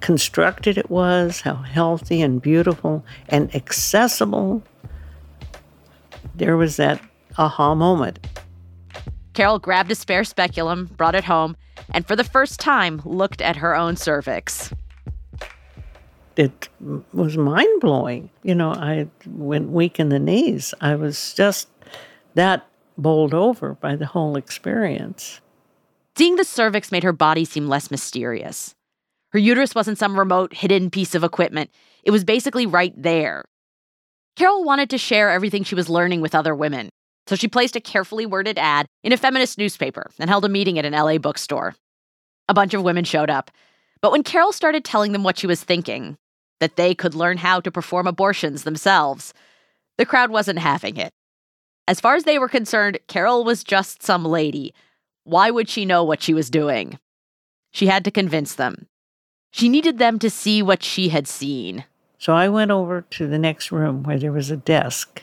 constructed 0.00 0.76
it 0.76 0.90
was, 0.90 1.40
how 1.40 1.54
healthy 1.54 2.20
and 2.20 2.42
beautiful 2.42 3.02
and 3.30 3.54
accessible. 3.54 4.62
There 6.34 6.58
was 6.58 6.76
that 6.76 7.00
aha 7.38 7.74
moment. 7.74 8.18
Carol 9.34 9.58
grabbed 9.58 9.90
a 9.90 9.94
spare 9.94 10.24
speculum, 10.24 10.86
brought 10.96 11.14
it 11.14 11.24
home, 11.24 11.56
and 11.92 12.06
for 12.06 12.16
the 12.16 12.24
first 12.24 12.60
time 12.60 13.02
looked 13.04 13.42
at 13.42 13.56
her 13.56 13.76
own 13.76 13.96
cervix. 13.96 14.72
It 16.36 16.68
was 17.12 17.36
mind 17.36 17.80
blowing. 17.80 18.30
You 18.42 18.54
know, 18.54 18.72
I 18.72 19.08
went 19.26 19.70
weak 19.70 20.00
in 20.00 20.08
the 20.08 20.18
knees. 20.18 20.72
I 20.80 20.94
was 20.94 21.34
just 21.34 21.68
that 22.34 22.66
bowled 22.96 23.34
over 23.34 23.74
by 23.74 23.96
the 23.96 24.06
whole 24.06 24.36
experience. 24.36 25.40
Seeing 26.16 26.36
the 26.36 26.44
cervix 26.44 26.92
made 26.92 27.02
her 27.02 27.12
body 27.12 27.44
seem 27.44 27.68
less 27.68 27.90
mysterious. 27.90 28.74
Her 29.32 29.38
uterus 29.38 29.74
wasn't 29.74 29.98
some 29.98 30.18
remote, 30.18 30.54
hidden 30.54 30.90
piece 30.90 31.16
of 31.16 31.24
equipment, 31.24 31.70
it 32.04 32.12
was 32.12 32.22
basically 32.22 32.66
right 32.66 32.94
there. 32.96 33.44
Carol 34.36 34.64
wanted 34.64 34.90
to 34.90 34.98
share 34.98 35.30
everything 35.30 35.64
she 35.64 35.74
was 35.74 35.88
learning 35.88 36.20
with 36.20 36.34
other 36.34 36.54
women, 36.54 36.90
so 37.26 37.36
she 37.36 37.48
placed 37.48 37.76
a 37.76 37.80
carefully 37.80 38.26
worded 38.26 38.58
ad 38.58 38.86
in 39.02 39.12
a 39.12 39.16
feminist 39.16 39.58
newspaper 39.58 40.10
and 40.18 40.28
held 40.28 40.44
a 40.44 40.48
meeting 40.48 40.78
at 40.78 40.84
an 40.84 40.92
LA 40.92 41.18
bookstore. 41.18 41.74
A 42.48 42.54
bunch 42.54 42.74
of 42.74 42.82
women 42.82 43.04
showed 43.04 43.30
up. 43.30 43.50
But 44.02 44.12
when 44.12 44.22
Carol 44.22 44.52
started 44.52 44.84
telling 44.84 45.12
them 45.12 45.22
what 45.22 45.38
she 45.38 45.46
was 45.46 45.62
thinking, 45.64 46.18
that 46.60 46.76
they 46.76 46.94
could 46.94 47.14
learn 47.14 47.38
how 47.38 47.60
to 47.60 47.70
perform 47.70 48.06
abortions 48.06 48.64
themselves, 48.64 49.32
the 49.96 50.06
crowd 50.06 50.30
wasn't 50.30 50.58
having 50.58 50.96
it. 50.96 51.12
As 51.88 52.00
far 52.00 52.14
as 52.14 52.24
they 52.24 52.38
were 52.38 52.48
concerned, 52.48 52.98
Carol 53.08 53.44
was 53.44 53.64
just 53.64 54.02
some 54.02 54.24
lady. 54.24 54.74
Why 55.24 55.50
would 55.50 55.68
she 55.68 55.84
know 55.84 56.04
what 56.04 56.22
she 56.22 56.34
was 56.34 56.50
doing? 56.50 56.98
She 57.72 57.86
had 57.86 58.04
to 58.04 58.10
convince 58.10 58.54
them. 58.54 58.86
She 59.50 59.68
needed 59.68 59.98
them 59.98 60.18
to 60.18 60.30
see 60.30 60.62
what 60.62 60.82
she 60.82 61.08
had 61.08 61.26
seen. 61.26 61.84
So 62.18 62.32
I 62.32 62.48
went 62.48 62.70
over 62.70 63.02
to 63.02 63.26
the 63.26 63.38
next 63.38 63.70
room 63.70 64.02
where 64.02 64.18
there 64.18 64.32
was 64.32 64.50
a 64.50 64.56
desk 64.56 65.22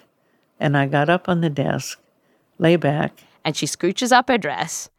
and 0.62 0.78
I 0.78 0.86
got 0.86 1.10
up 1.10 1.28
on 1.28 1.42
the 1.42 1.50
desk, 1.50 2.00
lay 2.60 2.76
back, 2.78 3.24
and 3.44 3.58
she 3.58 3.66
scooches 3.66 4.12
up 4.12 4.30
her 4.30 4.38
dress 4.38 4.90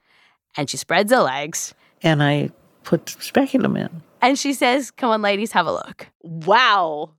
and 0.57 0.69
she 0.69 0.77
spreads 0.77 1.13
her 1.13 1.21
legs 1.21 1.73
and 2.03 2.23
I 2.23 2.51
put 2.83 3.09
speculum 3.09 3.77
in. 3.77 4.03
and 4.21 4.39
she 4.39 4.53
says, 4.53 4.91
Come 4.91 5.11
on, 5.11 5.23
ladies, 5.23 5.53
have 5.53 5.67
a 5.67 5.73
look. 5.73 6.09
Wow. 6.23 7.11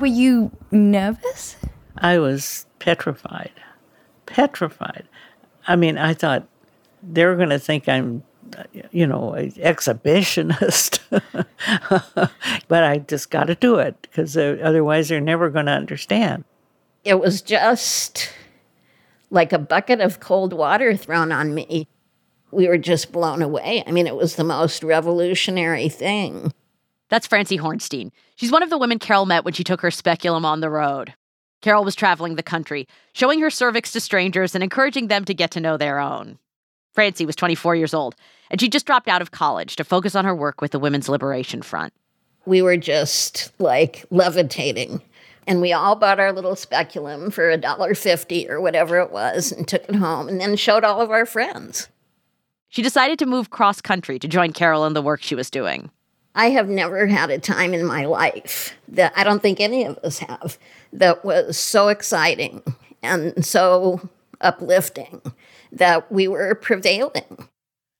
Were 0.00 0.06
you 0.06 0.50
nervous? 0.72 1.56
I 1.96 2.18
was 2.18 2.66
petrified, 2.80 3.52
petrified. 4.26 5.06
I 5.68 5.76
mean, 5.76 5.96
I 5.96 6.12
thought 6.14 6.48
they're 7.02 7.36
going 7.36 7.50
to 7.50 7.58
think 7.58 7.88
I'm, 7.88 8.24
you 8.90 9.06
know, 9.06 9.34
an 9.34 9.52
exhibitionist. 9.52 10.98
but 12.68 12.84
I 12.84 12.98
just 12.98 13.30
got 13.30 13.44
to 13.44 13.54
do 13.54 13.76
it 13.76 13.96
because 14.02 14.36
uh, 14.36 14.56
otherwise 14.62 15.08
they're 15.08 15.20
never 15.20 15.50
going 15.50 15.66
to 15.66 15.72
understand. 15.72 16.44
It 17.04 17.18
was 17.20 17.42
just 17.42 18.30
like 19.30 19.52
a 19.52 19.58
bucket 19.58 20.00
of 20.00 20.20
cold 20.20 20.52
water 20.52 20.96
thrown 20.96 21.32
on 21.32 21.54
me. 21.54 21.88
We 22.50 22.68
were 22.68 22.78
just 22.78 23.12
blown 23.12 23.42
away. 23.42 23.82
I 23.86 23.90
mean, 23.90 24.06
it 24.06 24.14
was 24.14 24.36
the 24.36 24.44
most 24.44 24.82
revolutionary 24.82 25.88
thing. 25.88 26.52
That's 27.08 27.26
Francie 27.26 27.58
Hornstein. 27.58 28.10
She's 28.36 28.52
one 28.52 28.62
of 28.62 28.70
the 28.70 28.78
women 28.78 28.98
Carol 28.98 29.26
met 29.26 29.44
when 29.44 29.54
she 29.54 29.64
took 29.64 29.80
her 29.80 29.90
speculum 29.90 30.44
on 30.44 30.60
the 30.60 30.70
road. 30.70 31.14
Carol 31.60 31.84
was 31.84 31.94
traveling 31.94 32.36
the 32.36 32.42
country, 32.42 32.86
showing 33.12 33.40
her 33.40 33.50
cervix 33.50 33.92
to 33.92 34.00
strangers 34.00 34.54
and 34.54 34.62
encouraging 34.62 35.08
them 35.08 35.24
to 35.24 35.34
get 35.34 35.50
to 35.52 35.60
know 35.60 35.76
their 35.76 35.98
own. 35.98 36.38
Francie 36.92 37.24
was 37.24 37.36
24 37.36 37.76
years 37.76 37.94
old, 37.94 38.14
and 38.50 38.60
she 38.60 38.68
just 38.68 38.84
dropped 38.84 39.08
out 39.08 39.22
of 39.22 39.30
college 39.30 39.76
to 39.76 39.84
focus 39.84 40.14
on 40.14 40.24
her 40.24 40.34
work 40.34 40.60
with 40.60 40.72
the 40.72 40.78
Women's 40.78 41.08
Liberation 41.08 41.62
Front. 41.62 41.92
We 42.44 42.60
were 42.60 42.76
just 42.76 43.52
like 43.58 44.04
levitating. 44.10 45.00
And 45.46 45.60
we 45.60 45.72
all 45.72 45.96
bought 45.96 46.20
our 46.20 46.32
little 46.32 46.54
speculum 46.56 47.30
for 47.30 47.50
a 47.50 47.56
dollar 47.56 47.94
fifty 47.94 48.48
or 48.48 48.60
whatever 48.60 48.98
it 48.98 49.10
was 49.10 49.52
and 49.52 49.66
took 49.66 49.88
it 49.88 49.96
home 49.96 50.28
and 50.28 50.40
then 50.40 50.56
showed 50.56 50.84
all 50.84 51.00
of 51.00 51.10
our 51.10 51.26
friends. 51.26 51.88
She 52.68 52.82
decided 52.82 53.18
to 53.18 53.26
move 53.26 53.50
cross 53.50 53.80
country 53.80 54.18
to 54.18 54.28
join 54.28 54.52
Carol 54.52 54.86
in 54.86 54.94
the 54.94 55.02
work 55.02 55.22
she 55.22 55.34
was 55.34 55.50
doing. 55.50 55.90
I 56.34 56.50
have 56.50 56.68
never 56.68 57.06
had 57.06 57.30
a 57.30 57.38
time 57.38 57.74
in 57.74 57.84
my 57.84 58.06
life 58.06 58.74
that 58.88 59.12
I 59.14 59.24
don't 59.24 59.42
think 59.42 59.60
any 59.60 59.84
of 59.84 59.98
us 59.98 60.18
have 60.20 60.56
that 60.92 61.24
was 61.24 61.58
so 61.58 61.88
exciting 61.88 62.62
and 63.02 63.44
so 63.44 64.08
uplifting 64.40 65.20
that 65.72 66.10
we 66.10 66.28
were 66.28 66.54
prevailing. 66.54 67.48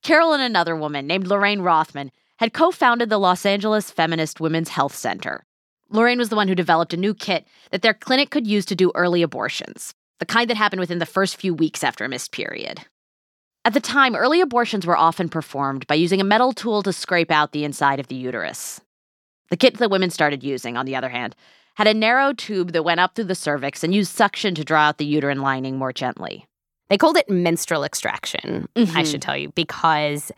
Carol 0.01 0.33
and 0.33 0.41
another 0.41 0.75
woman 0.75 1.05
named 1.05 1.27
Lorraine 1.27 1.61
Rothman 1.61 2.11
had 2.37 2.53
co 2.53 2.71
founded 2.71 3.09
the 3.09 3.19
Los 3.19 3.45
Angeles 3.45 3.91
Feminist 3.91 4.39
Women's 4.39 4.69
Health 4.69 4.95
Center. 4.95 5.45
Lorraine 5.93 6.17
was 6.17 6.29
the 6.29 6.35
one 6.35 6.47
who 6.47 6.55
developed 6.55 6.93
a 6.93 6.97
new 6.97 7.13
kit 7.13 7.45
that 7.71 7.83
their 7.83 7.93
clinic 7.93 8.31
could 8.31 8.47
use 8.47 8.65
to 8.65 8.75
do 8.75 8.91
early 8.95 9.21
abortions, 9.21 9.93
the 10.19 10.25
kind 10.25 10.49
that 10.49 10.57
happened 10.57 10.79
within 10.79 10.97
the 10.97 11.05
first 11.05 11.37
few 11.37 11.53
weeks 11.53 11.83
after 11.83 12.03
a 12.03 12.09
missed 12.09 12.31
period. 12.31 12.81
At 13.63 13.73
the 13.73 13.79
time, 13.79 14.15
early 14.15 14.41
abortions 14.41 14.87
were 14.87 14.97
often 14.97 15.29
performed 15.29 15.85
by 15.85 15.95
using 15.95 16.19
a 16.19 16.25
metal 16.25 16.51
tool 16.51 16.81
to 16.83 16.91
scrape 16.91 17.31
out 17.31 17.51
the 17.51 17.63
inside 17.63 17.99
of 17.99 18.07
the 18.07 18.15
uterus. 18.15 18.81
The 19.51 19.55
kit 19.57 19.77
that 19.77 19.91
women 19.91 20.09
started 20.09 20.43
using, 20.43 20.75
on 20.75 20.87
the 20.87 20.95
other 20.95 21.09
hand, 21.09 21.35
had 21.75 21.87
a 21.87 21.93
narrow 21.93 22.33
tube 22.33 22.71
that 22.71 22.83
went 22.83 22.99
up 22.99 23.15
through 23.15 23.25
the 23.25 23.35
cervix 23.35 23.83
and 23.83 23.93
used 23.93 24.11
suction 24.13 24.55
to 24.55 24.63
draw 24.63 24.81
out 24.81 24.97
the 24.97 25.05
uterine 25.05 25.41
lining 25.41 25.77
more 25.77 25.93
gently. 25.93 26.45
They 26.89 26.97
called 26.97 27.17
it 27.17 27.29
menstrual 27.29 27.83
extraction, 27.83 28.67
I 28.75 28.81
Mhm. 28.81 29.11
should 29.11 29.21
tell 29.21 29.37
you, 29.37 29.49
because, 29.55 30.31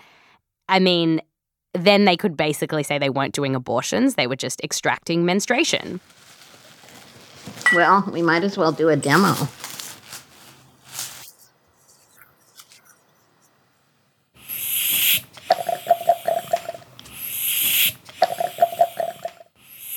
I 0.69 0.79
mean, 0.79 1.21
then 1.77 2.05
they 2.05 2.17
could 2.17 2.37
basically 2.37 2.83
say 2.83 2.97
they 2.97 3.09
weren't 3.09 3.33
doing 3.33 3.55
abortions, 3.55 4.15
they 4.15 4.27
were 4.27 4.35
just 4.35 4.61
extracting 4.63 5.25
menstruation. 5.25 5.99
Well, 7.73 8.07
we 8.11 8.21
might 8.21 8.43
as 8.43 8.57
well 8.57 8.71
do 8.71 8.89
a 8.89 8.95
demo. 8.95 9.33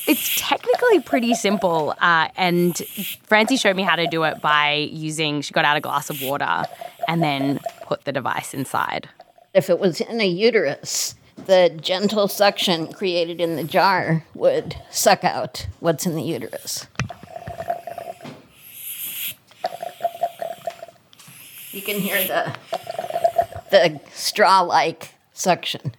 It's 0.07 0.41
technically 0.41 1.01
pretty 1.01 1.35
simple. 1.35 1.95
Uh, 2.01 2.29
and 2.37 2.77
Francie 3.25 3.59
showed 3.59 3.77
me 3.77 3.83
how 3.83 3.95
to 3.95 4.07
do 4.07 4.25
it 4.25 4.41
by 4.41 4.89
using, 4.91 5.43
she 5.43 5.53
got 5.53 5.67
out 5.67 5.77
a 5.77 5.81
glass 5.81 6.09
of 6.09 6.23
water 6.23 6.65
and 7.07 7.23
then 7.23 7.61
put 7.83 8.05
the 8.05 8.13
device 8.13 8.55
inside. 8.55 9.09
If 9.53 9.69
it 9.69 9.79
was 9.79 10.01
in 10.01 10.21
a 10.21 10.27
uterus, 10.27 11.15
the 11.47 11.77
gentle 11.81 12.29
suction 12.29 12.93
created 12.93 13.41
in 13.41 13.57
the 13.57 13.65
jar 13.65 14.25
would 14.35 14.77
suck 14.91 15.25
out 15.25 15.67
what's 15.81 16.07
in 16.07 16.15
the 16.15 16.23
uterus. 16.23 16.87
You 21.73 21.83
can 21.83 22.01
hear 22.01 22.27
the 22.27 22.57
the 23.71 24.01
straw-like 24.13 25.15
suction. 25.33 25.95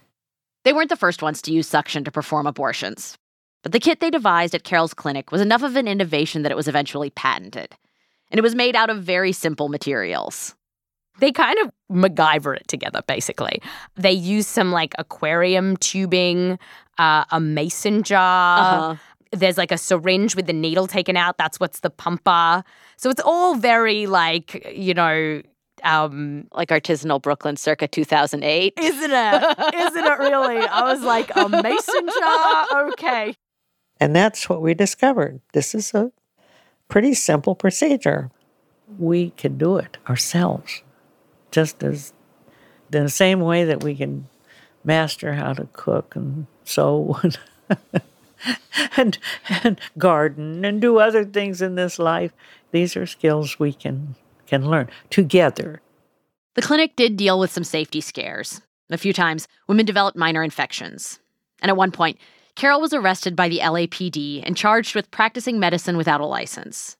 They 0.64 0.72
weren't 0.72 0.90
the 0.90 0.96
first 0.96 1.22
ones 1.22 1.40
to 1.42 1.52
use 1.52 1.68
suction 1.68 2.04
to 2.04 2.10
perform 2.10 2.46
abortions. 2.46 3.16
But 3.62 3.72
the 3.72 3.80
kit 3.80 4.00
they 4.00 4.10
devised 4.10 4.54
at 4.54 4.64
Carol's 4.64 4.94
clinic 4.94 5.30
was 5.30 5.40
enough 5.40 5.62
of 5.62 5.76
an 5.76 5.86
innovation 5.86 6.42
that 6.42 6.52
it 6.52 6.56
was 6.56 6.68
eventually 6.68 7.10
patented. 7.10 7.76
And 8.30 8.38
it 8.38 8.42
was 8.42 8.54
made 8.54 8.76
out 8.76 8.90
of 8.90 9.02
very 9.02 9.32
simple 9.32 9.68
materials. 9.68 10.54
They 11.20 11.32
kind 11.32 11.58
of 11.60 11.70
MacGyver 11.90 12.56
it 12.56 12.66
together, 12.68 13.02
basically. 13.06 13.60
They 13.96 14.12
use 14.12 14.46
some 14.46 14.72
like 14.72 14.94
aquarium 14.98 15.76
tubing, 15.76 16.58
uh, 16.98 17.24
a 17.30 17.40
mason 17.40 18.02
jar. 18.02 18.58
Uh-huh. 18.58 18.96
There's 19.32 19.56
like 19.58 19.70
a 19.70 19.78
syringe 19.78 20.34
with 20.34 20.46
the 20.46 20.52
needle 20.52 20.86
taken 20.86 21.16
out. 21.16 21.38
That's 21.38 21.60
what's 21.60 21.80
the 21.80 21.90
pumper. 21.90 22.64
So 22.96 23.10
it's 23.10 23.22
all 23.24 23.54
very 23.54 24.06
like, 24.06 24.72
you 24.74 24.92
know, 24.94 25.42
um, 25.84 26.46
Like 26.52 26.68
artisanal 26.70 27.22
Brooklyn 27.22 27.56
circa 27.56 27.86
2008. 27.88 28.74
isn't 28.78 29.10
it? 29.10 29.74
Isn't 29.74 30.04
it 30.04 30.18
really? 30.18 30.58
I 30.58 30.82
was 30.82 31.02
like, 31.02 31.30
a 31.36 31.48
mason 31.48 32.08
jar? 32.18 32.88
Okay. 32.90 33.34
And 34.00 34.16
that's 34.16 34.48
what 34.48 34.62
we 34.62 34.74
discovered. 34.74 35.40
This 35.52 35.74
is 35.74 35.94
a 35.94 36.10
pretty 36.88 37.14
simple 37.14 37.54
procedure. 37.54 38.30
We 38.98 39.30
can 39.36 39.56
do 39.58 39.76
it 39.76 39.96
ourselves, 40.08 40.82
just 41.50 41.82
as 41.82 42.12
in 42.92 43.04
the 43.04 43.08
same 43.08 43.40
way 43.40 43.64
that 43.64 43.82
we 43.82 43.94
can 43.94 44.28
master 44.82 45.34
how 45.34 45.52
to 45.52 45.68
cook 45.72 46.16
and 46.16 46.46
sew 46.64 47.20
and, 47.68 47.98
and, 48.96 49.18
and 49.62 49.80
garden 49.98 50.64
and 50.64 50.80
do 50.80 50.98
other 50.98 51.24
things 51.24 51.62
in 51.62 51.74
this 51.74 51.98
life. 51.98 52.32
These 52.72 52.96
are 52.96 53.06
skills 53.06 53.58
we 53.58 53.72
can 53.72 54.16
can 54.46 54.68
learn 54.68 54.88
together. 55.10 55.80
The 56.54 56.62
clinic 56.62 56.96
did 56.96 57.16
deal 57.16 57.38
with 57.38 57.52
some 57.52 57.62
safety 57.62 58.00
scares. 58.00 58.60
A 58.90 58.98
few 58.98 59.12
times, 59.12 59.46
women 59.68 59.86
developed 59.86 60.16
minor 60.16 60.42
infections. 60.42 61.20
And 61.62 61.70
at 61.70 61.76
one 61.76 61.92
point, 61.92 62.18
Carol 62.56 62.80
was 62.80 62.92
arrested 62.92 63.36
by 63.36 63.48
the 63.48 63.60
LAPD 63.60 64.42
and 64.44 64.56
charged 64.56 64.96
with 64.96 65.12
practicing 65.12 65.60
medicine 65.60 65.96
without 65.96 66.20
a 66.20 66.26
license. 66.26 66.96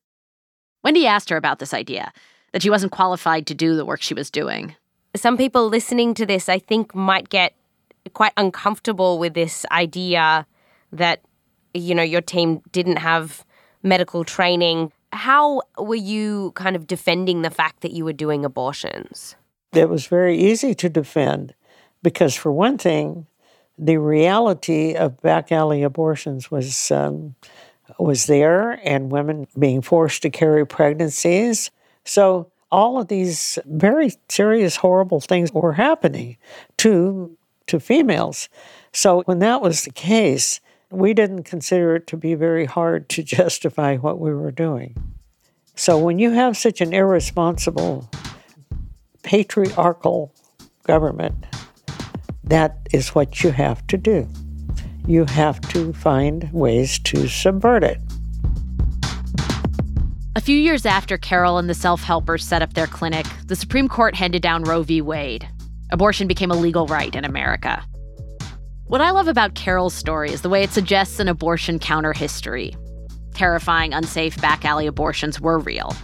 Wendy 0.84 1.08
asked 1.08 1.28
her 1.30 1.36
about 1.36 1.58
this 1.58 1.74
idea 1.74 2.12
that 2.52 2.62
she 2.62 2.70
wasn't 2.70 2.92
qualified 2.92 3.46
to 3.46 3.54
do 3.54 3.76
the 3.76 3.84
work 3.84 4.02
she 4.02 4.14
was 4.14 4.30
doing. 4.30 4.74
Some 5.16 5.36
people 5.36 5.68
listening 5.68 6.14
to 6.14 6.26
this, 6.26 6.48
I 6.48 6.58
think, 6.58 6.94
might 6.94 7.28
get 7.28 7.54
quite 8.12 8.32
uncomfortable 8.36 9.18
with 9.18 9.34
this 9.34 9.66
idea 9.70 10.46
that, 10.92 11.20
you 11.74 11.94
know, 11.94 12.02
your 12.02 12.20
team 12.20 12.62
didn't 12.72 12.96
have 12.96 13.44
medical 13.82 14.24
training. 14.24 14.92
How 15.12 15.62
were 15.78 15.94
you 15.94 16.52
kind 16.54 16.76
of 16.76 16.86
defending 16.86 17.42
the 17.42 17.50
fact 17.50 17.80
that 17.80 17.92
you 17.92 18.04
were 18.04 18.12
doing 18.12 18.44
abortions? 18.44 19.36
It 19.72 19.88
was 19.88 20.06
very 20.06 20.38
easy 20.38 20.74
to 20.74 20.88
defend 20.88 21.54
because, 22.02 22.34
for 22.34 22.50
one 22.50 22.78
thing, 22.78 23.26
the 23.78 23.98
reality 23.98 24.94
of 24.94 25.20
back 25.22 25.50
alley 25.50 25.82
abortions 25.82 26.50
was 26.50 26.90
um, 26.90 27.34
was 27.98 28.26
there, 28.26 28.80
and 28.84 29.10
women 29.10 29.46
being 29.58 29.82
forced 29.82 30.22
to 30.22 30.30
carry 30.30 30.66
pregnancies. 30.66 31.70
So 32.10 32.50
all 32.72 33.00
of 33.00 33.06
these 33.06 33.56
very 33.66 34.10
serious, 34.28 34.74
horrible 34.74 35.20
things 35.20 35.52
were 35.52 35.74
happening 35.74 36.38
to 36.78 37.36
to 37.68 37.78
females. 37.78 38.48
So 38.92 39.22
when 39.26 39.38
that 39.38 39.62
was 39.62 39.84
the 39.84 39.92
case, 39.92 40.60
we 40.90 41.14
didn't 41.14 41.44
consider 41.44 41.94
it 41.94 42.08
to 42.08 42.16
be 42.16 42.34
very 42.34 42.64
hard 42.64 43.08
to 43.10 43.22
justify 43.36 43.94
what 43.94 44.18
we 44.18 44.34
were 44.34 44.50
doing. 44.50 44.96
So 45.76 45.98
when 45.98 46.18
you 46.18 46.32
have 46.32 46.56
such 46.56 46.80
an 46.80 46.92
irresponsible, 46.92 48.10
patriarchal 49.22 50.34
government, 50.82 51.46
that 52.42 52.76
is 52.92 53.10
what 53.10 53.44
you 53.44 53.52
have 53.52 53.86
to 53.86 53.96
do. 53.96 54.28
You 55.06 55.26
have 55.26 55.60
to 55.74 55.92
find 55.92 56.52
ways 56.52 56.98
to 57.04 57.28
subvert 57.28 57.84
it. 57.84 58.00
A 60.36 60.40
few 60.40 60.56
years 60.56 60.86
after 60.86 61.18
Carol 61.18 61.58
and 61.58 61.68
the 61.68 61.74
self 61.74 62.04
helpers 62.04 62.46
set 62.46 62.62
up 62.62 62.74
their 62.74 62.86
clinic, 62.86 63.26
the 63.46 63.56
Supreme 63.56 63.88
Court 63.88 64.14
handed 64.14 64.40
down 64.42 64.62
Roe 64.62 64.84
v. 64.84 65.02
Wade. 65.02 65.48
Abortion 65.90 66.28
became 66.28 66.52
a 66.52 66.56
legal 66.56 66.86
right 66.86 67.12
in 67.16 67.24
America. 67.24 67.84
What 68.86 69.00
I 69.00 69.10
love 69.10 69.26
about 69.26 69.56
Carol's 69.56 69.92
story 69.92 70.30
is 70.30 70.42
the 70.42 70.48
way 70.48 70.62
it 70.62 70.70
suggests 70.70 71.18
an 71.18 71.26
abortion 71.26 71.80
counter 71.80 72.12
history. 72.12 72.76
Terrifying, 73.34 73.92
unsafe 73.92 74.40
back 74.40 74.64
alley 74.64 74.86
abortions 74.86 75.40
were 75.40 75.58
real. 75.58 75.96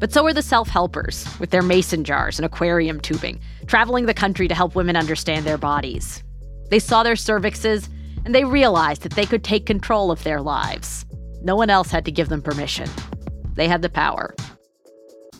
But 0.00 0.12
so 0.12 0.24
were 0.24 0.34
the 0.34 0.42
self 0.42 0.66
helpers 0.66 1.24
with 1.38 1.50
their 1.50 1.62
mason 1.62 2.02
jars 2.02 2.36
and 2.36 2.46
aquarium 2.46 2.98
tubing, 3.00 3.40
traveling 3.68 4.06
the 4.06 4.14
country 4.14 4.48
to 4.48 4.56
help 4.56 4.74
women 4.74 4.96
understand 4.96 5.46
their 5.46 5.56
bodies. 5.56 6.24
They 6.68 6.80
saw 6.80 7.04
their 7.04 7.14
cervixes 7.14 7.88
and 8.24 8.34
they 8.34 8.44
realized 8.44 9.02
that 9.02 9.12
they 9.12 9.24
could 9.24 9.44
take 9.44 9.66
control 9.66 10.10
of 10.10 10.24
their 10.24 10.40
lives. 10.40 11.06
No 11.42 11.54
one 11.54 11.70
else 11.70 11.92
had 11.92 12.04
to 12.06 12.10
give 12.10 12.28
them 12.28 12.42
permission. 12.42 12.90
They 13.58 13.66
had 13.66 13.82
the 13.82 13.88
power. 13.88 14.36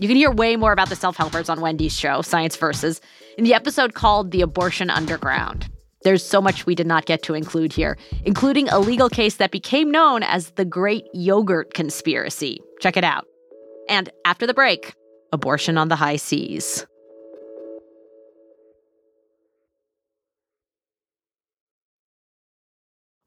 You 0.01 0.09
can 0.09 0.17
hear 0.17 0.33
way 0.33 0.57
more 0.57 0.73
about 0.73 0.89
the 0.89 0.97
self 0.97 1.17
helpers 1.17 1.49
on 1.49 1.61
Wendy's 1.61 1.97
show, 1.97 2.21
Science 2.21 2.57
Versus, 2.57 3.01
in 3.39 3.45
the 3.45 3.55
episode 3.55 3.95
called 3.95 4.33
The 4.33 4.43
Abortion 4.43 4.91
Underground. 4.91 5.71
There's 6.03 6.25
so 6.25 6.43
much 6.43 6.67
we 6.67 6.75
did 6.75 6.87
not 6.89 7.07
get 7.07 7.23
to 7.23 7.35
include 7.35 7.73
here, 7.73 7.97
including 8.25 8.69
a 8.71 8.81
legal 8.81 9.09
case 9.09 9.37
that 9.37 9.53
became 9.53 9.93
known 9.93 10.25
as 10.25 10.51
the 10.51 10.65
Great 10.65 11.07
Yogurt 11.15 11.75
Conspiracy. 11.75 12.61
Check 12.81 12.97
it 12.97 13.05
out. 13.05 13.25
And 13.89 14.11
after 14.25 14.49
the 14.49 14.55
break, 14.55 14.95
abortion 15.33 15.79
on 15.79 15.87
the 15.87 15.97
high 15.97 16.17
seas. 16.17 16.85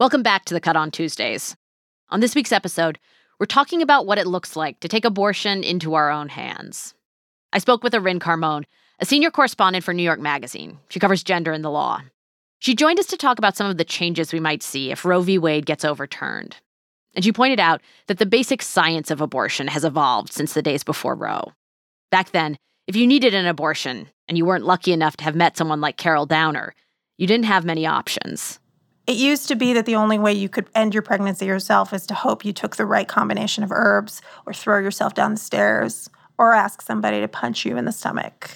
Welcome 0.02 0.22
back 0.22 0.44
to 0.46 0.54
the 0.54 0.60
Cut 0.60 0.76
on 0.76 0.92
Tuesdays. 0.92 1.56
On 2.10 2.20
this 2.20 2.36
week's 2.36 2.52
episode, 2.52 3.00
we're 3.42 3.48
talking 3.48 3.82
about 3.82 4.06
what 4.06 4.20
it 4.20 4.28
looks 4.28 4.56
like 4.56 4.80
to 4.82 4.88
take 4.88 5.04
abortion 5.04 5.64
into 5.64 5.96
our 5.96 6.12
own 6.12 6.30
hands. 6.30 6.94
I 7.52 7.58
spoke 7.58 7.84
with 7.84 7.96
Irin 7.96 8.20
Carmon, 8.20 8.68
a 9.00 9.06
senior 9.08 9.32
correspondent 9.32 9.84
for 9.84 9.96
New 9.96 10.04
York 10.04 10.20
Magazine. 10.20 10.78
She 10.90 11.00
covers 11.00 11.24
gender 11.24 11.52
and 11.52 11.66
the 11.66 11.72
law. 11.72 12.04
She 12.60 12.76
joined 12.76 13.00
us 13.00 13.08
to 13.08 13.18
talk 13.18 13.40
about 13.40 13.58
some 13.58 13.66
of 13.66 13.78
the 13.78 13.84
changes 13.84 14.32
we 14.32 14.40
might 14.40 14.62
see 14.62 14.92
if 14.92 15.04
Roe 15.04 15.22
v. 15.22 15.40
Wade 15.40 15.66
gets 15.66 15.84
overturned. 15.84 16.58
And 17.16 17.26
she 17.26 17.34
pointed 17.34 17.60
out 17.60 17.82
that 18.06 18.20
the 18.20 18.28
basic 18.28 18.62
science 18.62 19.10
of 19.10 19.22
abortion 19.22 19.70
has 19.70 19.84
evolved 19.84 20.32
since 20.32 20.54
the 20.54 20.62
days 20.62 20.84
before 20.84 21.16
Roe. 21.16 21.52
Back 22.12 22.30
then, 22.30 22.60
if 22.86 22.96
you 22.96 23.08
needed 23.08 23.34
an 23.34 23.48
abortion 23.48 24.10
and 24.28 24.38
you 24.38 24.46
weren't 24.46 24.66
lucky 24.68 24.94
enough 24.94 25.18
to 25.18 25.24
have 25.24 25.36
met 25.36 25.58
someone 25.58 25.82
like 25.82 25.98
Carol 25.98 26.28
Downer, 26.28 26.76
you 27.18 27.26
didn't 27.26 27.46
have 27.46 27.66
many 27.66 27.88
options. 27.88 28.60
It 29.08 29.18
used 29.18 29.48
to 29.48 29.56
be 29.56 29.74
that 29.74 29.86
the 29.86 29.96
only 29.96 30.20
way 30.20 30.34
you 30.34 30.48
could 30.48 30.70
end 30.76 30.94
your 30.94 31.02
pregnancy 31.02 31.46
yourself 31.46 31.92
is 31.94 32.06
to 32.08 32.14
hope 32.14 32.46
you 32.46 32.54
took 32.54 32.76
the 32.76 32.86
right 32.86 33.08
combination 33.08 33.64
of 33.64 33.72
herbs 33.72 34.22
or 34.46 34.54
throw 34.54 34.80
yourself 34.80 35.14
down 35.14 35.32
the 35.32 35.38
stairs 35.38 36.10
or 36.38 36.54
ask 36.54 36.82
somebody 36.82 37.20
to 37.20 37.28
punch 37.28 37.66
you 37.66 37.78
in 37.78 37.86
the 37.86 37.92
stomach. 37.92 38.52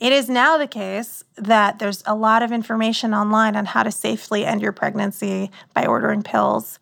It 0.00 0.12
is 0.12 0.28
now 0.28 0.56
the 0.56 0.68
case 0.68 1.24
that 1.36 1.80
there's 1.80 2.04
a 2.06 2.14
lot 2.14 2.42
of 2.42 2.52
information 2.52 3.12
online 3.12 3.56
on 3.56 3.66
how 3.66 3.82
to 3.82 3.90
safely 3.90 4.44
end 4.44 4.62
your 4.62 4.70
pregnancy 4.72 5.50
by 5.74 5.86
ordering 5.86 6.22
pills. 6.22 6.78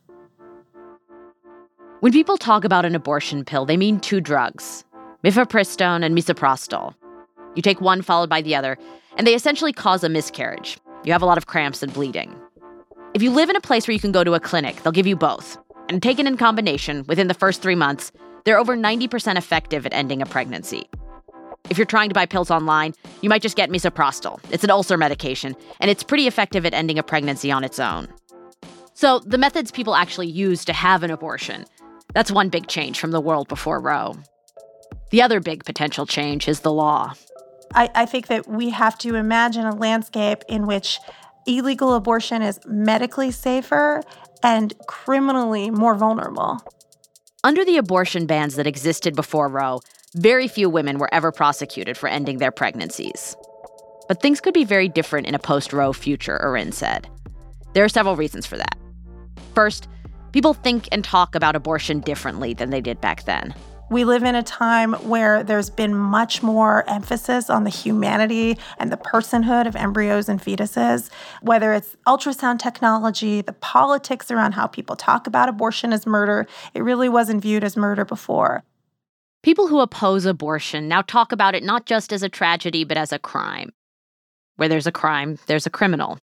When 2.00 2.12
people 2.12 2.36
talk 2.36 2.64
about 2.64 2.84
an 2.84 2.94
abortion 2.94 3.42
pill, 3.44 3.64
they 3.64 3.76
mean 3.76 4.00
two 4.00 4.20
drugs 4.20 4.84
mifepristone 5.24 6.04
and 6.04 6.16
misoprostol. 6.16 6.94
You 7.56 7.62
take 7.62 7.80
one 7.80 8.02
followed 8.02 8.28
by 8.28 8.42
the 8.42 8.54
other, 8.54 8.78
and 9.16 9.26
they 9.26 9.34
essentially 9.34 9.72
cause 9.72 10.04
a 10.04 10.08
miscarriage. 10.08 10.78
You 11.04 11.12
have 11.12 11.22
a 11.22 11.26
lot 11.26 11.38
of 11.38 11.46
cramps 11.46 11.82
and 11.82 11.92
bleeding. 11.92 12.38
If 13.16 13.22
you 13.22 13.30
live 13.30 13.48
in 13.48 13.56
a 13.56 13.62
place 13.62 13.88
where 13.88 13.94
you 13.94 13.98
can 13.98 14.12
go 14.12 14.24
to 14.24 14.34
a 14.34 14.40
clinic, 14.40 14.82
they'll 14.82 14.92
give 14.92 15.06
you 15.06 15.16
both. 15.16 15.56
And 15.88 16.02
taken 16.02 16.26
in 16.26 16.36
combination, 16.36 17.02
within 17.08 17.28
the 17.28 17.32
first 17.32 17.62
three 17.62 17.74
months, 17.74 18.12
they're 18.44 18.58
over 18.58 18.76
90% 18.76 19.38
effective 19.38 19.86
at 19.86 19.94
ending 19.94 20.20
a 20.20 20.26
pregnancy. 20.26 20.86
If 21.70 21.78
you're 21.78 21.86
trying 21.86 22.10
to 22.10 22.14
buy 22.14 22.26
pills 22.26 22.50
online, 22.50 22.92
you 23.22 23.30
might 23.30 23.40
just 23.40 23.56
get 23.56 23.70
misoprostol. 23.70 24.38
It's 24.50 24.64
an 24.64 24.70
ulcer 24.70 24.98
medication, 24.98 25.56
and 25.80 25.90
it's 25.90 26.02
pretty 26.02 26.26
effective 26.26 26.66
at 26.66 26.74
ending 26.74 26.98
a 26.98 27.02
pregnancy 27.02 27.50
on 27.50 27.64
its 27.64 27.78
own. 27.78 28.06
So, 28.92 29.20
the 29.20 29.38
methods 29.38 29.70
people 29.70 29.94
actually 29.94 30.28
use 30.28 30.62
to 30.66 30.74
have 30.74 31.02
an 31.02 31.10
abortion, 31.10 31.64
that's 32.12 32.30
one 32.30 32.50
big 32.50 32.66
change 32.66 33.00
from 33.00 33.12
the 33.12 33.20
world 33.22 33.48
before 33.48 33.80
Roe. 33.80 34.14
The 35.10 35.22
other 35.22 35.40
big 35.40 35.64
potential 35.64 36.04
change 36.04 36.48
is 36.48 36.60
the 36.60 36.70
law. 36.70 37.14
I, 37.74 37.88
I 37.94 38.04
think 38.04 38.26
that 38.26 38.46
we 38.46 38.68
have 38.70 38.98
to 38.98 39.14
imagine 39.14 39.64
a 39.64 39.74
landscape 39.74 40.42
in 40.48 40.66
which 40.66 40.98
illegal 41.46 41.94
abortion 41.94 42.42
is 42.42 42.60
medically 42.66 43.30
safer 43.30 44.02
and 44.42 44.74
criminally 44.86 45.70
more 45.70 45.94
vulnerable. 45.94 46.60
Under 47.44 47.64
the 47.64 47.76
abortion 47.76 48.26
bans 48.26 48.56
that 48.56 48.66
existed 48.66 49.14
before 49.14 49.48
Roe, 49.48 49.80
very 50.14 50.48
few 50.48 50.68
women 50.68 50.98
were 50.98 51.12
ever 51.12 51.30
prosecuted 51.30 51.96
for 51.96 52.08
ending 52.08 52.38
their 52.38 52.50
pregnancies. 52.50 53.36
But 54.08 54.20
things 54.20 54.40
could 54.40 54.54
be 54.54 54.64
very 54.64 54.88
different 54.88 55.26
in 55.26 55.34
a 55.34 55.38
post 55.38 55.72
Roe 55.72 55.92
future, 55.92 56.40
Irin 56.42 56.72
said. 56.72 57.08
There 57.74 57.84
are 57.84 57.88
several 57.88 58.16
reasons 58.16 58.46
for 58.46 58.56
that. 58.56 58.76
First, 59.54 59.88
people 60.32 60.54
think 60.54 60.88
and 60.92 61.04
talk 61.04 61.34
about 61.34 61.56
abortion 61.56 62.00
differently 62.00 62.54
than 62.54 62.70
they 62.70 62.80
did 62.80 63.00
back 63.00 63.24
then. 63.24 63.54
We 63.88 64.04
live 64.04 64.24
in 64.24 64.34
a 64.34 64.42
time 64.42 64.94
where 64.94 65.44
there's 65.44 65.70
been 65.70 65.94
much 65.94 66.42
more 66.42 66.88
emphasis 66.90 67.48
on 67.48 67.62
the 67.62 67.70
humanity 67.70 68.58
and 68.78 68.90
the 68.90 68.96
personhood 68.96 69.68
of 69.68 69.76
embryos 69.76 70.28
and 70.28 70.42
fetuses, 70.42 71.08
whether 71.40 71.72
it's 71.72 71.96
ultrasound 72.04 72.58
technology, 72.58 73.42
the 73.42 73.52
politics 73.52 74.32
around 74.32 74.52
how 74.52 74.66
people 74.66 74.96
talk 74.96 75.28
about 75.28 75.48
abortion 75.48 75.92
as 75.92 76.04
murder. 76.04 76.48
It 76.74 76.82
really 76.82 77.08
wasn't 77.08 77.42
viewed 77.42 77.62
as 77.62 77.76
murder 77.76 78.04
before. 78.04 78.64
People 79.44 79.68
who 79.68 79.78
oppose 79.78 80.26
abortion 80.26 80.88
now 80.88 81.02
talk 81.02 81.30
about 81.30 81.54
it 81.54 81.62
not 81.62 81.86
just 81.86 82.12
as 82.12 82.24
a 82.24 82.28
tragedy, 82.28 82.82
but 82.82 82.96
as 82.96 83.12
a 83.12 83.20
crime. 83.20 83.72
Where 84.56 84.68
there's 84.68 84.88
a 84.88 84.92
crime, 84.92 85.38
there's 85.46 85.66
a 85.66 85.70
criminal. 85.70 86.18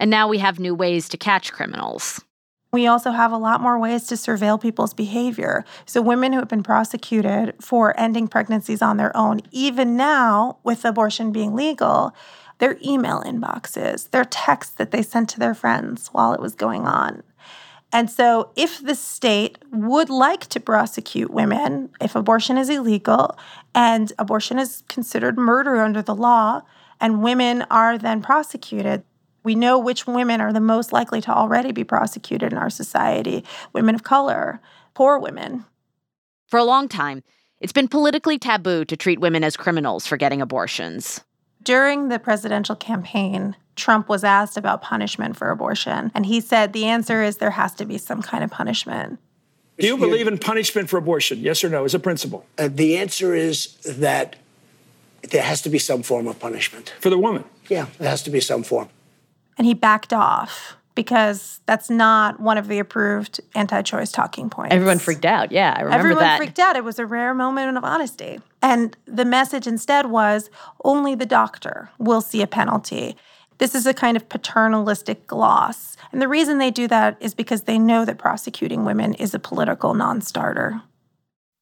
And 0.00 0.10
now 0.10 0.26
we 0.26 0.38
have 0.38 0.58
new 0.58 0.74
ways 0.74 1.10
to 1.10 1.18
catch 1.18 1.52
criminals. 1.52 2.24
We 2.70 2.86
also 2.86 3.12
have 3.12 3.32
a 3.32 3.38
lot 3.38 3.62
more 3.62 3.78
ways 3.78 4.06
to 4.08 4.14
surveil 4.14 4.60
people's 4.60 4.92
behavior. 4.92 5.64
So, 5.86 6.02
women 6.02 6.32
who 6.32 6.38
have 6.38 6.48
been 6.48 6.62
prosecuted 6.62 7.54
for 7.60 7.98
ending 7.98 8.28
pregnancies 8.28 8.82
on 8.82 8.98
their 8.98 9.16
own, 9.16 9.40
even 9.50 9.96
now 9.96 10.58
with 10.62 10.84
abortion 10.84 11.32
being 11.32 11.54
legal, 11.54 12.14
their 12.58 12.76
email 12.84 13.22
inboxes, 13.22 14.10
their 14.10 14.24
texts 14.24 14.74
that 14.74 14.90
they 14.90 15.02
sent 15.02 15.30
to 15.30 15.38
their 15.38 15.54
friends 15.54 16.08
while 16.08 16.34
it 16.34 16.40
was 16.40 16.54
going 16.54 16.86
on. 16.86 17.22
And 17.90 18.10
so, 18.10 18.50
if 18.54 18.82
the 18.82 18.94
state 18.94 19.56
would 19.72 20.10
like 20.10 20.46
to 20.48 20.60
prosecute 20.60 21.30
women, 21.30 21.88
if 22.02 22.14
abortion 22.14 22.58
is 22.58 22.68
illegal 22.68 23.38
and 23.74 24.12
abortion 24.18 24.58
is 24.58 24.82
considered 24.88 25.38
murder 25.38 25.76
under 25.76 26.02
the 26.02 26.14
law, 26.14 26.60
and 27.00 27.22
women 27.22 27.64
are 27.70 27.96
then 27.96 28.20
prosecuted, 28.20 29.04
we 29.42 29.54
know 29.54 29.78
which 29.78 30.06
women 30.06 30.40
are 30.40 30.52
the 30.52 30.60
most 30.60 30.92
likely 30.92 31.20
to 31.22 31.34
already 31.34 31.72
be 31.72 31.84
prosecuted 31.84 32.52
in 32.52 32.58
our 32.58 32.70
society 32.70 33.44
women 33.72 33.94
of 33.94 34.02
color, 34.02 34.60
poor 34.94 35.18
women. 35.18 35.64
For 36.46 36.58
a 36.58 36.64
long 36.64 36.88
time, 36.88 37.22
it's 37.60 37.72
been 37.72 37.88
politically 37.88 38.38
taboo 38.38 38.84
to 38.84 38.96
treat 38.96 39.20
women 39.20 39.44
as 39.44 39.56
criminals 39.56 40.06
for 40.06 40.16
getting 40.16 40.40
abortions. 40.40 41.22
During 41.62 42.08
the 42.08 42.18
presidential 42.18 42.76
campaign, 42.76 43.56
Trump 43.74 44.08
was 44.08 44.24
asked 44.24 44.56
about 44.56 44.82
punishment 44.82 45.36
for 45.36 45.50
abortion, 45.50 46.10
and 46.14 46.26
he 46.26 46.40
said 46.40 46.72
the 46.72 46.86
answer 46.86 47.22
is 47.22 47.36
there 47.36 47.50
has 47.50 47.74
to 47.74 47.84
be 47.84 47.98
some 47.98 48.22
kind 48.22 48.44
of 48.44 48.50
punishment. 48.50 49.18
Do 49.78 49.86
you 49.86 49.96
believe 49.96 50.26
in 50.26 50.38
punishment 50.38 50.88
for 50.88 50.96
abortion? 50.96 51.38
Yes 51.38 51.62
or 51.62 51.68
no, 51.68 51.84
as 51.84 51.94
a 51.94 52.00
principle? 52.00 52.44
Uh, 52.58 52.68
the 52.70 52.96
answer 52.96 53.34
is 53.34 53.76
that 53.84 54.36
there 55.30 55.42
has 55.42 55.62
to 55.62 55.68
be 55.68 55.78
some 55.78 56.02
form 56.02 56.26
of 56.26 56.40
punishment. 56.40 56.92
For 57.00 57.10
the 57.10 57.18
woman? 57.18 57.44
Yeah, 57.68 57.86
there 57.98 58.10
has 58.10 58.22
to 58.24 58.30
be 58.30 58.40
some 58.40 58.64
form. 58.64 58.88
And 59.58 59.66
he 59.66 59.74
backed 59.74 60.12
off 60.12 60.76
because 60.94 61.60
that's 61.66 61.90
not 61.90 62.40
one 62.40 62.58
of 62.58 62.66
the 62.66 62.78
approved 62.78 63.40
anti-choice 63.54 64.10
talking 64.10 64.50
points. 64.50 64.74
Everyone 64.74 64.98
freaked 64.98 65.24
out. 65.24 65.52
Yeah, 65.52 65.74
I 65.76 65.82
remember 65.82 65.98
Everyone 65.98 66.24
that. 66.24 66.38
freaked 66.38 66.58
out. 66.58 66.74
It 66.74 66.82
was 66.82 66.98
a 66.98 67.06
rare 67.06 67.34
moment 67.34 67.76
of 67.76 67.84
honesty. 67.84 68.40
And 68.62 68.96
the 69.04 69.24
message 69.24 69.66
instead 69.66 70.06
was 70.06 70.50
only 70.82 71.14
the 71.14 71.26
doctor 71.26 71.90
will 71.98 72.20
see 72.20 72.42
a 72.42 72.48
penalty. 72.48 73.16
This 73.58 73.74
is 73.74 73.86
a 73.86 73.94
kind 73.94 74.16
of 74.16 74.28
paternalistic 74.28 75.26
gloss. 75.28 75.96
And 76.10 76.22
the 76.22 76.28
reason 76.28 76.58
they 76.58 76.70
do 76.70 76.88
that 76.88 77.16
is 77.20 77.32
because 77.34 77.62
they 77.62 77.78
know 77.78 78.04
that 78.04 78.18
prosecuting 78.18 78.84
women 78.84 79.14
is 79.14 79.34
a 79.34 79.38
political 79.38 79.94
non 79.94 80.20
starter. 80.20 80.82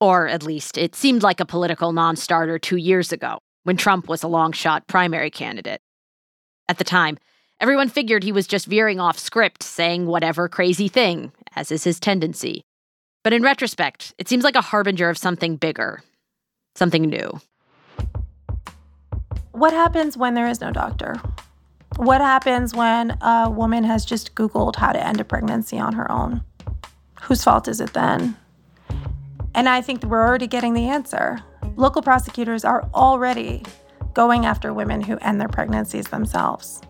Or 0.00 0.28
at 0.28 0.42
least 0.42 0.78
it 0.78 0.94
seemed 0.94 1.22
like 1.22 1.40
a 1.40 1.46
political 1.46 1.92
non 1.92 2.16
starter 2.16 2.58
two 2.58 2.76
years 2.76 3.12
ago 3.12 3.38
when 3.64 3.76
Trump 3.76 4.08
was 4.08 4.22
a 4.22 4.28
long 4.28 4.52
shot 4.52 4.86
primary 4.86 5.30
candidate. 5.30 5.80
At 6.68 6.78
the 6.78 6.84
time, 6.84 7.18
everyone 7.60 7.88
figured 7.88 8.22
he 8.22 8.32
was 8.32 8.46
just 8.46 8.66
veering 8.66 9.00
off 9.00 9.18
script, 9.18 9.62
saying 9.62 10.06
whatever 10.06 10.48
crazy 10.48 10.88
thing, 10.88 11.32
as 11.54 11.70
is 11.72 11.84
his 11.84 12.00
tendency. 12.00 12.62
But 13.24 13.32
in 13.32 13.42
retrospect, 13.42 14.14
it 14.18 14.28
seems 14.28 14.44
like 14.44 14.56
a 14.56 14.60
harbinger 14.60 15.08
of 15.08 15.18
something 15.18 15.56
bigger, 15.56 16.02
something 16.74 17.02
new. 17.02 17.40
What 19.52 19.72
happens 19.72 20.16
when 20.16 20.34
there 20.34 20.48
is 20.48 20.60
no 20.60 20.70
doctor? 20.70 21.16
What 21.96 22.20
happens 22.20 22.74
when 22.74 23.16
a 23.22 23.48
woman 23.50 23.84
has 23.84 24.04
just 24.04 24.34
Googled 24.34 24.76
how 24.76 24.92
to 24.92 25.04
end 25.04 25.20
a 25.20 25.24
pregnancy 25.24 25.78
on 25.78 25.94
her 25.94 26.10
own? 26.12 26.42
Whose 27.22 27.42
fault 27.42 27.66
is 27.66 27.80
it 27.80 27.94
then? 27.94 28.36
And 29.54 29.68
I 29.68 29.80
think 29.80 30.02
we're 30.02 30.22
already 30.22 30.46
getting 30.46 30.74
the 30.74 30.88
answer. 30.88 31.38
Local 31.76 32.02
prosecutors 32.02 32.64
are 32.64 32.88
already 32.94 33.64
going 34.12 34.44
after 34.44 34.74
women 34.74 35.00
who 35.00 35.16
end 35.18 35.40
their 35.40 35.48
pregnancies 35.48 36.08
themselves. 36.08 36.82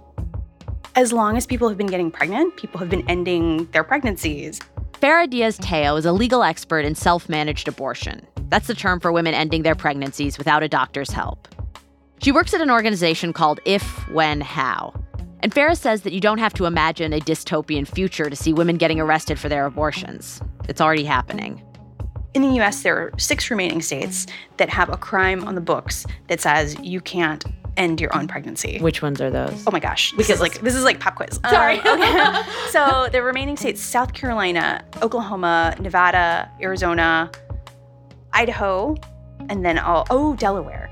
As 0.96 1.12
long 1.12 1.37
as 1.37 1.46
people 1.46 1.68
have 1.68 1.76
been 1.76 1.88
getting 1.88 2.11
pregnant, 2.11 2.56
people 2.56 2.80
have 2.80 2.88
been 2.88 3.06
ending 3.06 3.66
their 3.72 3.85
pregnancies. 3.85 4.59
Farah 4.94 5.28
Diaz 5.28 5.59
Tello 5.59 5.98
is 5.98 6.06
a 6.06 6.12
legal 6.12 6.42
expert 6.42 6.87
in 6.87 6.94
self 6.94 7.28
managed 7.28 7.68
abortion. 7.68 8.26
That's 8.48 8.66
the 8.66 8.74
term 8.74 9.00
for 9.00 9.12
women 9.12 9.35
ending 9.35 9.62
their 9.62 9.74
pregnancies 9.74 10.38
without 10.38 10.62
a 10.62 10.68
doctor's 10.68 11.11
help. 11.11 11.48
She 12.22 12.32
works 12.32 12.54
at 12.54 12.62
an 12.62 12.70
organization 12.70 13.35
called 13.35 13.61
If, 13.66 13.82
When, 14.09 14.40
How. 14.40 14.94
And 15.40 15.54
Farah 15.54 15.76
says 15.76 16.00
that 16.00 16.14
you 16.14 16.20
don't 16.20 16.38
have 16.38 16.54
to 16.54 16.64
imagine 16.64 17.12
a 17.12 17.20
dystopian 17.20 17.87
future 17.87 18.30
to 18.30 18.37
see 18.37 18.54
women 18.54 18.78
getting 18.78 18.98
arrested 18.98 19.38
for 19.38 19.50
their 19.50 19.66
abortions. 19.66 20.40
It's 20.66 20.80
already 20.80 21.04
happening. 21.04 21.62
In 22.32 22.40
the 22.40 22.59
US, 22.62 22.82
there 22.82 22.96
are 22.96 23.12
six 23.18 23.50
remaining 23.50 23.82
states 23.82 24.26
that 24.56 24.70
have 24.70 24.88
a 24.88 24.96
crime 24.96 25.46
on 25.46 25.56
the 25.56 25.61
books 25.61 26.06
that 26.28 26.40
says 26.40 26.74
you 26.80 27.02
can't 27.02 27.44
end 27.76 28.00
your 28.00 28.16
own 28.16 28.26
pregnancy. 28.28 28.78
Which 28.78 29.02
ones 29.02 29.20
are 29.20 29.30
those? 29.30 29.64
Oh 29.66 29.70
my 29.70 29.80
gosh. 29.80 30.12
This 30.16 30.30
is 30.30 30.40
like 30.40 30.60
this 30.60 30.74
is 30.74 30.84
like 30.84 31.00
pop 31.00 31.16
quiz. 31.16 31.40
Sorry. 31.48 31.78
Um, 31.80 32.00
okay. 32.02 32.42
so 32.70 33.08
the 33.10 33.22
remaining 33.22 33.56
states 33.56 33.80
South 33.80 34.12
Carolina, 34.12 34.84
Oklahoma, 35.02 35.74
Nevada, 35.80 36.50
Arizona, 36.60 37.30
Idaho, 38.32 38.96
and 39.48 39.64
then 39.64 39.78
all 39.78 40.06
oh 40.10 40.36
Delaware. 40.36 40.90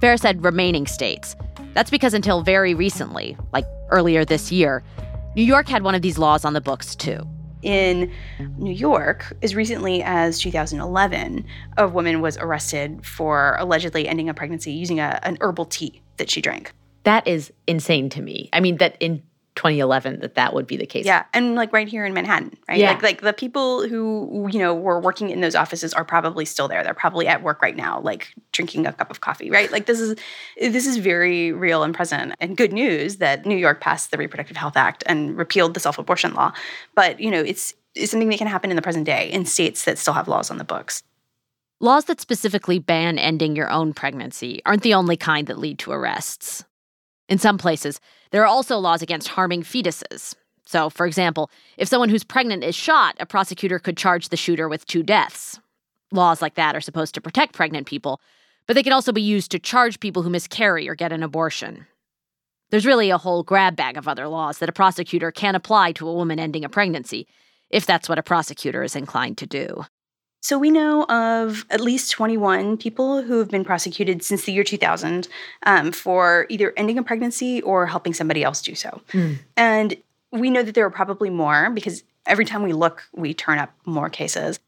Farah 0.00 0.18
said 0.18 0.42
remaining 0.44 0.86
states. 0.86 1.36
That's 1.74 1.90
because 1.90 2.14
until 2.14 2.42
very 2.42 2.74
recently, 2.74 3.36
like 3.52 3.64
earlier 3.90 4.24
this 4.24 4.50
year, 4.50 4.82
New 5.36 5.44
York 5.44 5.68
had 5.68 5.82
one 5.82 5.94
of 5.94 6.02
these 6.02 6.18
laws 6.18 6.44
on 6.44 6.54
the 6.54 6.60
books 6.60 6.96
too. 6.96 7.20
In 7.62 8.10
New 8.56 8.72
York, 8.72 9.36
as 9.42 9.54
recently 9.54 10.02
as 10.02 10.38
2011, 10.38 11.44
a 11.76 11.86
woman 11.86 12.22
was 12.22 12.38
arrested 12.38 13.04
for 13.04 13.56
allegedly 13.60 14.08
ending 14.08 14.30
a 14.30 14.34
pregnancy 14.34 14.72
using 14.72 14.98
a, 14.98 15.20
an 15.22 15.36
herbal 15.42 15.66
tea 15.66 16.02
that 16.20 16.30
she 16.30 16.40
drank. 16.40 16.72
That 17.02 17.26
is 17.26 17.52
insane 17.66 18.08
to 18.10 18.22
me. 18.22 18.48
I 18.52 18.60
mean, 18.60 18.76
that 18.76 18.96
in 19.00 19.22
2011 19.56 20.20
that 20.20 20.36
that 20.36 20.54
would 20.54 20.66
be 20.66 20.76
the 20.76 20.86
case. 20.86 21.04
Yeah, 21.04 21.24
and 21.34 21.54
like 21.54 21.72
right 21.72 21.88
here 21.88 22.06
in 22.06 22.14
Manhattan, 22.14 22.56
right? 22.68 22.78
Yeah. 22.78 22.92
Like 22.92 23.02
like 23.02 23.20
the 23.20 23.32
people 23.32 23.86
who 23.86 24.48
you 24.50 24.58
know 24.58 24.74
were 24.74 25.00
working 25.00 25.30
in 25.30 25.40
those 25.40 25.54
offices 25.54 25.92
are 25.92 26.04
probably 26.04 26.44
still 26.44 26.68
there. 26.68 26.84
They're 26.84 26.94
probably 26.94 27.26
at 27.26 27.42
work 27.42 27.60
right 27.60 27.76
now, 27.76 28.00
like 28.00 28.32
drinking 28.52 28.86
a 28.86 28.92
cup 28.92 29.10
of 29.10 29.20
coffee, 29.20 29.50
right? 29.50 29.70
Like 29.70 29.86
this 29.86 30.00
is 30.00 30.16
this 30.56 30.86
is 30.86 30.98
very 30.98 31.52
real 31.52 31.82
and 31.82 31.94
present. 31.94 32.34
And 32.40 32.56
good 32.56 32.72
news 32.72 33.16
that 33.16 33.44
New 33.44 33.56
York 33.56 33.80
passed 33.80 34.10
the 34.10 34.18
Reproductive 34.18 34.56
Health 34.56 34.76
Act 34.76 35.02
and 35.06 35.36
repealed 35.36 35.74
the 35.74 35.80
self-abortion 35.80 36.32
law. 36.34 36.52
But 36.94 37.20
you 37.20 37.30
know, 37.30 37.40
it's 37.40 37.74
it's 37.94 38.12
something 38.12 38.28
that 38.28 38.38
can 38.38 38.46
happen 38.46 38.70
in 38.70 38.76
the 38.76 38.82
present 38.82 39.04
day 39.04 39.30
in 39.30 39.44
states 39.44 39.84
that 39.84 39.98
still 39.98 40.14
have 40.14 40.28
laws 40.28 40.50
on 40.50 40.58
the 40.58 40.64
books. 40.64 41.02
Laws 41.82 42.04
that 42.04 42.20
specifically 42.20 42.78
ban 42.78 43.18
ending 43.18 43.56
your 43.56 43.70
own 43.70 43.94
pregnancy 43.94 44.60
aren't 44.66 44.82
the 44.82 44.92
only 44.92 45.16
kind 45.16 45.46
that 45.46 45.58
lead 45.58 45.78
to 45.78 45.92
arrests. 45.92 46.62
In 47.26 47.38
some 47.38 47.56
places, 47.56 48.00
there 48.32 48.42
are 48.42 48.46
also 48.46 48.76
laws 48.76 49.00
against 49.00 49.28
harming 49.28 49.62
fetuses. 49.62 50.34
So, 50.66 50.90
for 50.90 51.06
example, 51.06 51.50
if 51.78 51.88
someone 51.88 52.10
who's 52.10 52.22
pregnant 52.22 52.64
is 52.64 52.74
shot, 52.74 53.16
a 53.18 53.24
prosecutor 53.24 53.78
could 53.78 53.96
charge 53.96 54.28
the 54.28 54.36
shooter 54.36 54.68
with 54.68 54.84
two 54.84 55.02
deaths. 55.02 55.58
Laws 56.12 56.42
like 56.42 56.54
that 56.56 56.76
are 56.76 56.82
supposed 56.82 57.14
to 57.14 57.20
protect 57.22 57.54
pregnant 57.54 57.86
people, 57.86 58.20
but 58.66 58.74
they 58.74 58.82
can 58.82 58.92
also 58.92 59.10
be 59.10 59.22
used 59.22 59.50
to 59.52 59.58
charge 59.58 60.00
people 60.00 60.22
who 60.22 60.28
miscarry 60.28 60.86
or 60.86 60.94
get 60.94 61.12
an 61.12 61.22
abortion. 61.22 61.86
There's 62.68 62.84
really 62.84 63.08
a 63.08 63.16
whole 63.16 63.42
grab 63.42 63.74
bag 63.74 63.96
of 63.96 64.06
other 64.06 64.28
laws 64.28 64.58
that 64.58 64.68
a 64.68 64.72
prosecutor 64.72 65.32
can 65.32 65.54
apply 65.54 65.92
to 65.92 66.06
a 66.06 66.14
woman 66.14 66.38
ending 66.38 66.62
a 66.62 66.68
pregnancy, 66.68 67.26
if 67.70 67.86
that's 67.86 68.06
what 68.06 68.18
a 68.18 68.22
prosecutor 68.22 68.82
is 68.82 68.94
inclined 68.94 69.38
to 69.38 69.46
do. 69.46 69.86
So 70.42 70.58
we 70.58 70.70
know 70.70 71.04
of 71.04 71.66
at 71.70 71.80
least 71.80 72.10
21 72.12 72.78
people 72.78 73.22
who 73.22 73.38
have 73.38 73.50
been 73.50 73.64
prosecuted 73.64 74.22
since 74.22 74.44
the 74.44 74.52
year 74.52 74.64
2000 74.64 75.28
um, 75.64 75.92
for 75.92 76.46
either 76.48 76.72
ending 76.76 76.96
a 76.98 77.02
pregnancy 77.02 77.60
or 77.62 77.86
helping 77.86 78.14
somebody 78.14 78.42
else 78.42 78.62
do 78.62 78.74
so. 78.74 79.02
And 79.56 79.96
we 80.32 80.48
know 80.50 80.62
that 80.62 80.74
there 80.74 80.86
are 80.86 80.90
probably 80.90 81.28
more 81.28 81.68
because 81.70 82.04
every 82.26 82.44
time 82.46 82.62
we 82.62 82.72
look, 82.72 83.02
we 83.12 83.34
turn 83.34 83.58
up 83.58 83.70
more 83.84 84.08
cases. 84.08 84.58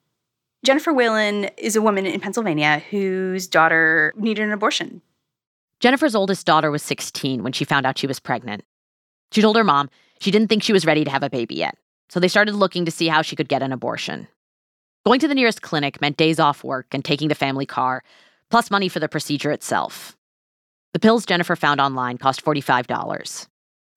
Jennifer 0.64 0.92
Whalen 0.92 1.44
is 1.56 1.74
a 1.74 1.82
woman 1.82 2.06
in 2.06 2.20
Pennsylvania 2.20 2.82
whose 2.90 3.46
daughter 3.46 4.12
needed 4.16 4.44
an 4.44 4.52
abortion. 4.52 5.00
Jennifer's 5.80 6.14
oldest 6.14 6.46
daughter 6.46 6.70
was 6.70 6.82
16 6.82 7.42
when 7.42 7.52
she 7.52 7.64
found 7.64 7.86
out 7.86 7.98
she 7.98 8.06
was 8.06 8.20
pregnant. 8.20 8.62
She 9.32 9.40
told 9.40 9.56
her 9.56 9.64
mom 9.64 9.88
she 10.20 10.30
didn't 10.30 10.48
think 10.48 10.62
she 10.62 10.72
was 10.72 10.86
ready 10.86 11.02
to 11.02 11.10
have 11.10 11.24
a 11.24 11.30
baby 11.30 11.56
yet, 11.56 11.76
so 12.08 12.20
they 12.20 12.28
started 12.28 12.54
looking 12.54 12.84
to 12.84 12.90
see 12.92 13.08
how 13.08 13.22
she 13.22 13.34
could 13.34 13.48
get 13.48 13.62
an 13.62 13.72
abortion. 13.72 14.28
Going 15.04 15.18
to 15.18 15.26
the 15.26 15.34
nearest 15.34 15.62
clinic 15.62 16.00
meant 16.00 16.16
days 16.16 16.38
off 16.38 16.62
work 16.62 16.86
and 16.92 17.04
taking 17.04 17.26
the 17.28 17.34
family 17.34 17.66
car, 17.66 18.04
plus 18.50 18.70
money 18.70 18.88
for 18.88 19.00
the 19.00 19.08
procedure 19.08 19.50
itself. 19.50 20.16
The 20.92 21.00
pills 21.00 21.26
Jennifer 21.26 21.56
found 21.56 21.80
online 21.80 22.18
cost 22.18 22.44
$45. 22.44 23.48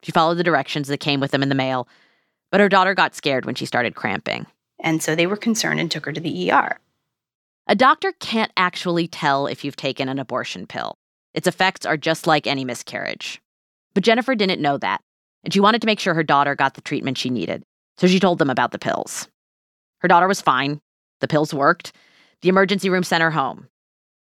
She 0.01 0.11
followed 0.11 0.35
the 0.35 0.43
directions 0.43 0.87
that 0.87 0.99
came 0.99 1.19
with 1.19 1.29
them 1.29 1.43
in 1.43 1.49
the 1.49 1.55
mail, 1.55 1.87
but 2.51 2.59
her 2.59 2.69
daughter 2.69 2.95
got 2.95 3.13
scared 3.13 3.45
when 3.45 3.53
she 3.53 3.67
started 3.67 3.93
cramping. 3.93 4.47
And 4.79 5.03
so 5.03 5.15
they 5.15 5.27
were 5.27 5.37
concerned 5.37 5.79
and 5.79 5.91
took 5.91 6.05
her 6.05 6.11
to 6.11 6.19
the 6.19 6.51
ER. 6.51 6.79
A 7.67 7.75
doctor 7.75 8.11
can't 8.13 8.51
actually 8.57 9.07
tell 9.07 9.45
if 9.45 9.63
you've 9.63 9.75
taken 9.75 10.09
an 10.09 10.17
abortion 10.17 10.65
pill. 10.65 10.97
Its 11.35 11.47
effects 11.47 11.85
are 11.85 11.97
just 11.97 12.25
like 12.25 12.47
any 12.47 12.65
miscarriage. 12.65 13.41
But 13.93 14.03
Jennifer 14.03 14.33
didn't 14.33 14.61
know 14.61 14.79
that, 14.79 15.01
and 15.43 15.53
she 15.53 15.59
wanted 15.59 15.81
to 15.81 15.87
make 15.87 15.99
sure 15.99 16.15
her 16.15 16.23
daughter 16.23 16.55
got 16.55 16.73
the 16.73 16.81
treatment 16.81 17.17
she 17.19 17.29
needed, 17.29 17.63
so 17.97 18.07
she 18.07 18.19
told 18.19 18.39
them 18.39 18.49
about 18.49 18.71
the 18.71 18.79
pills. 18.79 19.27
Her 19.99 20.07
daughter 20.07 20.27
was 20.27 20.41
fine, 20.41 20.81
the 21.21 21.27
pills 21.27 21.53
worked, 21.53 21.93
the 22.41 22.49
emergency 22.49 22.89
room 22.89 23.03
sent 23.03 23.23
her 23.23 23.31
home, 23.31 23.67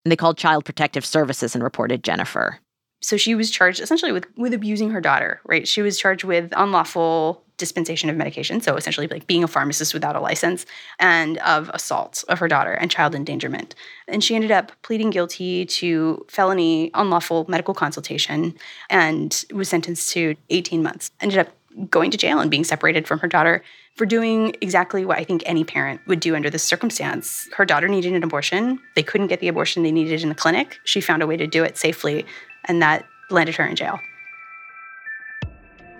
and 0.04 0.12
they 0.12 0.16
called 0.16 0.38
Child 0.38 0.64
Protective 0.64 1.04
Services 1.04 1.54
and 1.54 1.62
reported 1.62 2.04
Jennifer. 2.04 2.60
So 3.00 3.16
she 3.16 3.34
was 3.34 3.50
charged 3.50 3.80
essentially 3.80 4.12
with, 4.12 4.26
with 4.36 4.52
abusing 4.52 4.90
her 4.90 5.00
daughter, 5.00 5.40
right? 5.44 5.68
She 5.68 5.82
was 5.82 5.98
charged 5.98 6.24
with 6.24 6.52
unlawful 6.56 7.44
dispensation 7.58 8.08
of 8.08 8.16
medication, 8.16 8.60
so 8.60 8.76
essentially 8.76 9.08
like 9.08 9.26
being 9.26 9.44
a 9.44 9.48
pharmacist 9.48 9.92
without 9.92 10.16
a 10.16 10.20
license, 10.20 10.64
and 10.98 11.38
of 11.38 11.68
assault 11.74 12.24
of 12.28 12.38
her 12.38 12.48
daughter 12.48 12.72
and 12.72 12.90
child 12.90 13.14
endangerment. 13.14 13.74
And 14.06 14.22
she 14.22 14.34
ended 14.34 14.50
up 14.50 14.72
pleading 14.82 15.10
guilty 15.10 15.66
to 15.66 16.24
felony 16.28 16.90
unlawful 16.94 17.46
medical 17.48 17.74
consultation 17.74 18.54
and 18.88 19.44
was 19.52 19.68
sentenced 19.68 20.10
to 20.12 20.36
18 20.50 20.82
months. 20.82 21.10
Ended 21.20 21.38
up 21.38 21.48
going 21.90 22.10
to 22.10 22.16
jail 22.16 22.40
and 22.40 22.50
being 22.50 22.64
separated 22.64 23.06
from 23.06 23.18
her 23.18 23.28
daughter 23.28 23.62
for 23.98 24.06
doing 24.06 24.54
exactly 24.60 25.04
what 25.04 25.18
I 25.18 25.24
think 25.24 25.42
any 25.44 25.64
parent 25.64 26.00
would 26.06 26.20
do 26.20 26.36
under 26.36 26.48
this 26.48 26.62
circumstance. 26.62 27.48
Her 27.56 27.64
daughter 27.64 27.88
needed 27.88 28.12
an 28.12 28.22
abortion. 28.22 28.78
They 28.94 29.02
couldn't 29.02 29.26
get 29.26 29.40
the 29.40 29.48
abortion 29.48 29.82
they 29.82 29.90
needed 29.90 30.22
in 30.22 30.28
the 30.28 30.36
clinic. 30.36 30.78
She 30.84 31.00
found 31.00 31.20
a 31.20 31.26
way 31.26 31.36
to 31.36 31.48
do 31.48 31.64
it 31.64 31.76
safely, 31.76 32.24
and 32.66 32.80
that 32.80 33.04
landed 33.28 33.56
her 33.56 33.66
in 33.66 33.74
jail. 33.74 33.98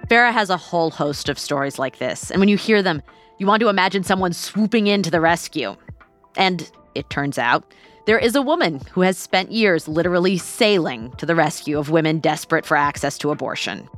Farah 0.07 0.33
has 0.33 0.49
a 0.49 0.57
whole 0.57 0.91
host 0.91 1.29
of 1.29 1.41
stories 1.41 1.77
like 1.77 1.99
this, 1.99 2.31
and 2.31 2.39
when 2.39 2.49
you 2.49 2.57
hear 2.57 2.83
them, 2.83 3.03
you 3.39 3.47
want 3.47 3.61
to 3.61 3.69
imagine 3.69 4.05
someone 4.05 4.33
swooping 4.33 4.87
in 4.87 5.03
to 5.03 5.11
the 5.11 5.21
rescue. 5.21 5.77
And 6.37 6.71
it 6.95 7.11
turns 7.11 7.37
out, 7.37 7.75
there 8.07 8.19
is 8.19 8.37
a 8.37 8.43
woman 8.43 8.81
who 8.93 9.01
has 9.01 9.19
spent 9.19 9.51
years 9.51 9.89
literally 9.89 10.39
sailing 10.39 11.11
to 11.17 11.27
the 11.27 11.35
rescue 11.35 11.79
of 11.79 11.91
women 11.91 12.21
desperate 12.21 12.65
for 12.65 12.77
access 12.77 13.19
to 13.19 13.33
abortion. 13.33 13.89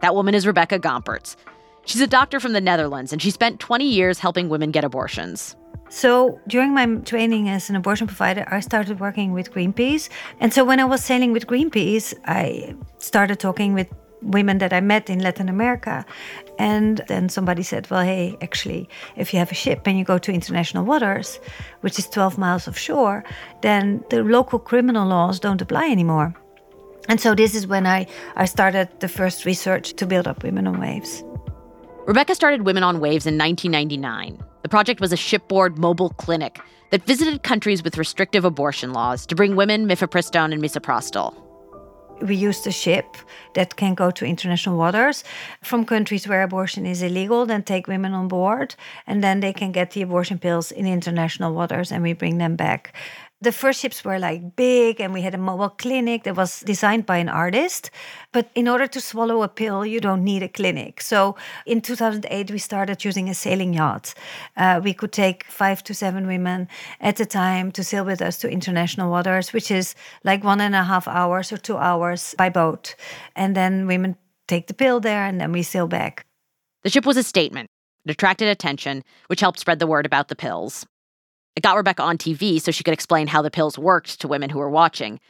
That 0.00 0.14
woman 0.14 0.34
is 0.34 0.46
Rebecca 0.46 0.78
Gomperts. 0.80 1.36
She's 1.84 2.00
a 2.00 2.06
doctor 2.06 2.40
from 2.40 2.52
the 2.52 2.60
Netherlands, 2.60 3.12
and 3.12 3.20
she 3.20 3.30
spent 3.30 3.60
20 3.60 3.84
years 3.84 4.18
helping 4.18 4.48
women 4.48 4.70
get 4.70 4.84
abortions. 4.84 5.56
So 5.88 6.40
during 6.46 6.72
my 6.72 6.86
training 7.04 7.48
as 7.48 7.68
an 7.68 7.74
abortion 7.74 8.06
provider, 8.06 8.46
I 8.48 8.60
started 8.60 9.00
working 9.00 9.32
with 9.32 9.52
Greenpeace. 9.52 10.08
And 10.38 10.54
so 10.54 10.64
when 10.64 10.78
I 10.78 10.84
was 10.84 11.02
sailing 11.02 11.32
with 11.32 11.48
Greenpeace, 11.48 12.14
I 12.26 12.76
started 12.98 13.40
talking 13.40 13.74
with 13.74 13.92
women 14.22 14.58
that 14.58 14.72
I 14.72 14.80
met 14.80 15.10
in 15.10 15.18
Latin 15.18 15.48
America. 15.48 16.04
And 16.58 17.00
then 17.08 17.28
somebody 17.28 17.64
said, 17.64 17.90
Well, 17.90 18.02
hey, 18.04 18.36
actually, 18.40 18.88
if 19.16 19.32
you 19.32 19.40
have 19.40 19.50
a 19.50 19.54
ship 19.54 19.82
and 19.86 19.98
you 19.98 20.04
go 20.04 20.18
to 20.18 20.32
international 20.32 20.84
waters, 20.84 21.40
which 21.80 21.98
is 21.98 22.06
12 22.08 22.38
miles 22.38 22.68
offshore, 22.68 23.24
then 23.62 24.04
the 24.10 24.22
local 24.22 24.60
criminal 24.60 25.08
laws 25.08 25.40
don't 25.40 25.60
apply 25.60 25.90
anymore. 25.90 26.34
And 27.08 27.20
so 27.20 27.34
this 27.34 27.56
is 27.56 27.66
when 27.66 27.86
I, 27.86 28.06
I 28.36 28.44
started 28.44 28.88
the 29.00 29.08
first 29.08 29.44
research 29.44 29.94
to 29.94 30.06
build 30.06 30.28
up 30.28 30.44
Women 30.44 30.68
on 30.68 30.78
Waves. 30.78 31.24
Rebecca 32.06 32.34
started 32.34 32.62
Women 32.62 32.82
on 32.82 32.98
Waves 32.98 33.26
in 33.26 33.36
1999. 33.36 34.42
The 34.62 34.68
project 34.70 35.00
was 35.02 35.12
a 35.12 35.16
shipboard 35.16 35.78
mobile 35.78 36.08
clinic 36.10 36.58
that 36.90 37.06
visited 37.06 37.42
countries 37.42 37.84
with 37.84 37.98
restrictive 37.98 38.44
abortion 38.44 38.94
laws 38.94 39.26
to 39.26 39.34
bring 39.34 39.54
women 39.54 39.86
mifepristone 39.86 40.52
and 40.52 40.62
misoprostol. 40.62 41.34
We 42.22 42.36
used 42.36 42.66
a 42.66 42.72
ship 42.72 43.16
that 43.54 43.76
can 43.76 43.94
go 43.94 44.10
to 44.10 44.24
international 44.24 44.78
waters 44.78 45.24
from 45.62 45.84
countries 45.84 46.26
where 46.26 46.42
abortion 46.42 46.86
is 46.86 47.02
illegal, 47.02 47.44
then 47.44 47.62
take 47.62 47.86
women 47.86 48.14
on 48.14 48.28
board, 48.28 48.74
and 49.06 49.22
then 49.22 49.40
they 49.40 49.52
can 49.52 49.70
get 49.70 49.90
the 49.90 50.02
abortion 50.02 50.38
pills 50.38 50.72
in 50.72 50.86
international 50.86 51.52
waters 51.54 51.92
and 51.92 52.02
we 52.02 52.14
bring 52.14 52.38
them 52.38 52.56
back. 52.56 52.94
The 53.42 53.52
first 53.52 53.80
ships 53.80 54.04
were 54.04 54.18
like 54.18 54.54
big, 54.54 55.00
and 55.00 55.14
we 55.14 55.22
had 55.22 55.34
a 55.34 55.38
mobile 55.38 55.70
clinic 55.70 56.24
that 56.24 56.36
was 56.36 56.60
designed 56.60 57.06
by 57.06 57.16
an 57.16 57.30
artist. 57.30 57.90
But 58.32 58.50
in 58.54 58.68
order 58.68 58.86
to 58.88 59.00
swallow 59.00 59.42
a 59.42 59.48
pill, 59.48 59.86
you 59.86 59.98
don't 59.98 60.22
need 60.22 60.42
a 60.42 60.48
clinic. 60.48 61.00
So 61.00 61.36
in 61.64 61.80
2008, 61.80 62.50
we 62.50 62.58
started 62.58 63.02
using 63.02 63.30
a 63.30 63.34
sailing 63.34 63.72
yacht. 63.72 64.12
Uh, 64.58 64.82
we 64.84 64.92
could 64.92 65.12
take 65.12 65.44
five 65.44 65.82
to 65.84 65.94
seven 65.94 66.26
women 66.26 66.68
at 67.00 67.18
a 67.18 67.24
time 67.24 67.72
to 67.72 67.82
sail 67.82 68.04
with 68.04 68.20
us 68.20 68.36
to 68.40 68.50
international 68.50 69.10
waters, 69.10 69.54
which 69.54 69.70
is 69.70 69.94
like 70.22 70.44
one 70.44 70.60
and 70.60 70.74
a 70.74 70.84
half 70.84 71.08
hours 71.08 71.50
or 71.50 71.56
two 71.56 71.78
hours 71.78 72.34
by 72.36 72.50
boat. 72.50 72.94
And 73.34 73.56
then 73.56 73.86
women 73.86 74.16
take 74.48 74.66
the 74.66 74.74
pill 74.74 75.00
there, 75.00 75.24
and 75.24 75.40
then 75.40 75.50
we 75.50 75.62
sail 75.62 75.86
back. 75.86 76.26
The 76.82 76.90
ship 76.90 77.06
was 77.06 77.16
a 77.16 77.22
statement. 77.22 77.70
It 78.04 78.10
attracted 78.10 78.48
attention, 78.48 79.02
which 79.28 79.40
helped 79.40 79.60
spread 79.60 79.78
the 79.78 79.86
word 79.86 80.04
about 80.04 80.28
the 80.28 80.36
pills. 80.36 80.84
It 81.56 81.62
got 81.62 81.76
Rebecca 81.76 82.02
on 82.02 82.18
TV 82.18 82.60
so 82.60 82.70
she 82.70 82.84
could 82.84 82.94
explain 82.94 83.26
how 83.26 83.42
the 83.42 83.50
pills 83.50 83.78
worked 83.78 84.20
to 84.20 84.28
women 84.28 84.50
who 84.50 84.58
were 84.58 84.70
watching. 84.70 85.20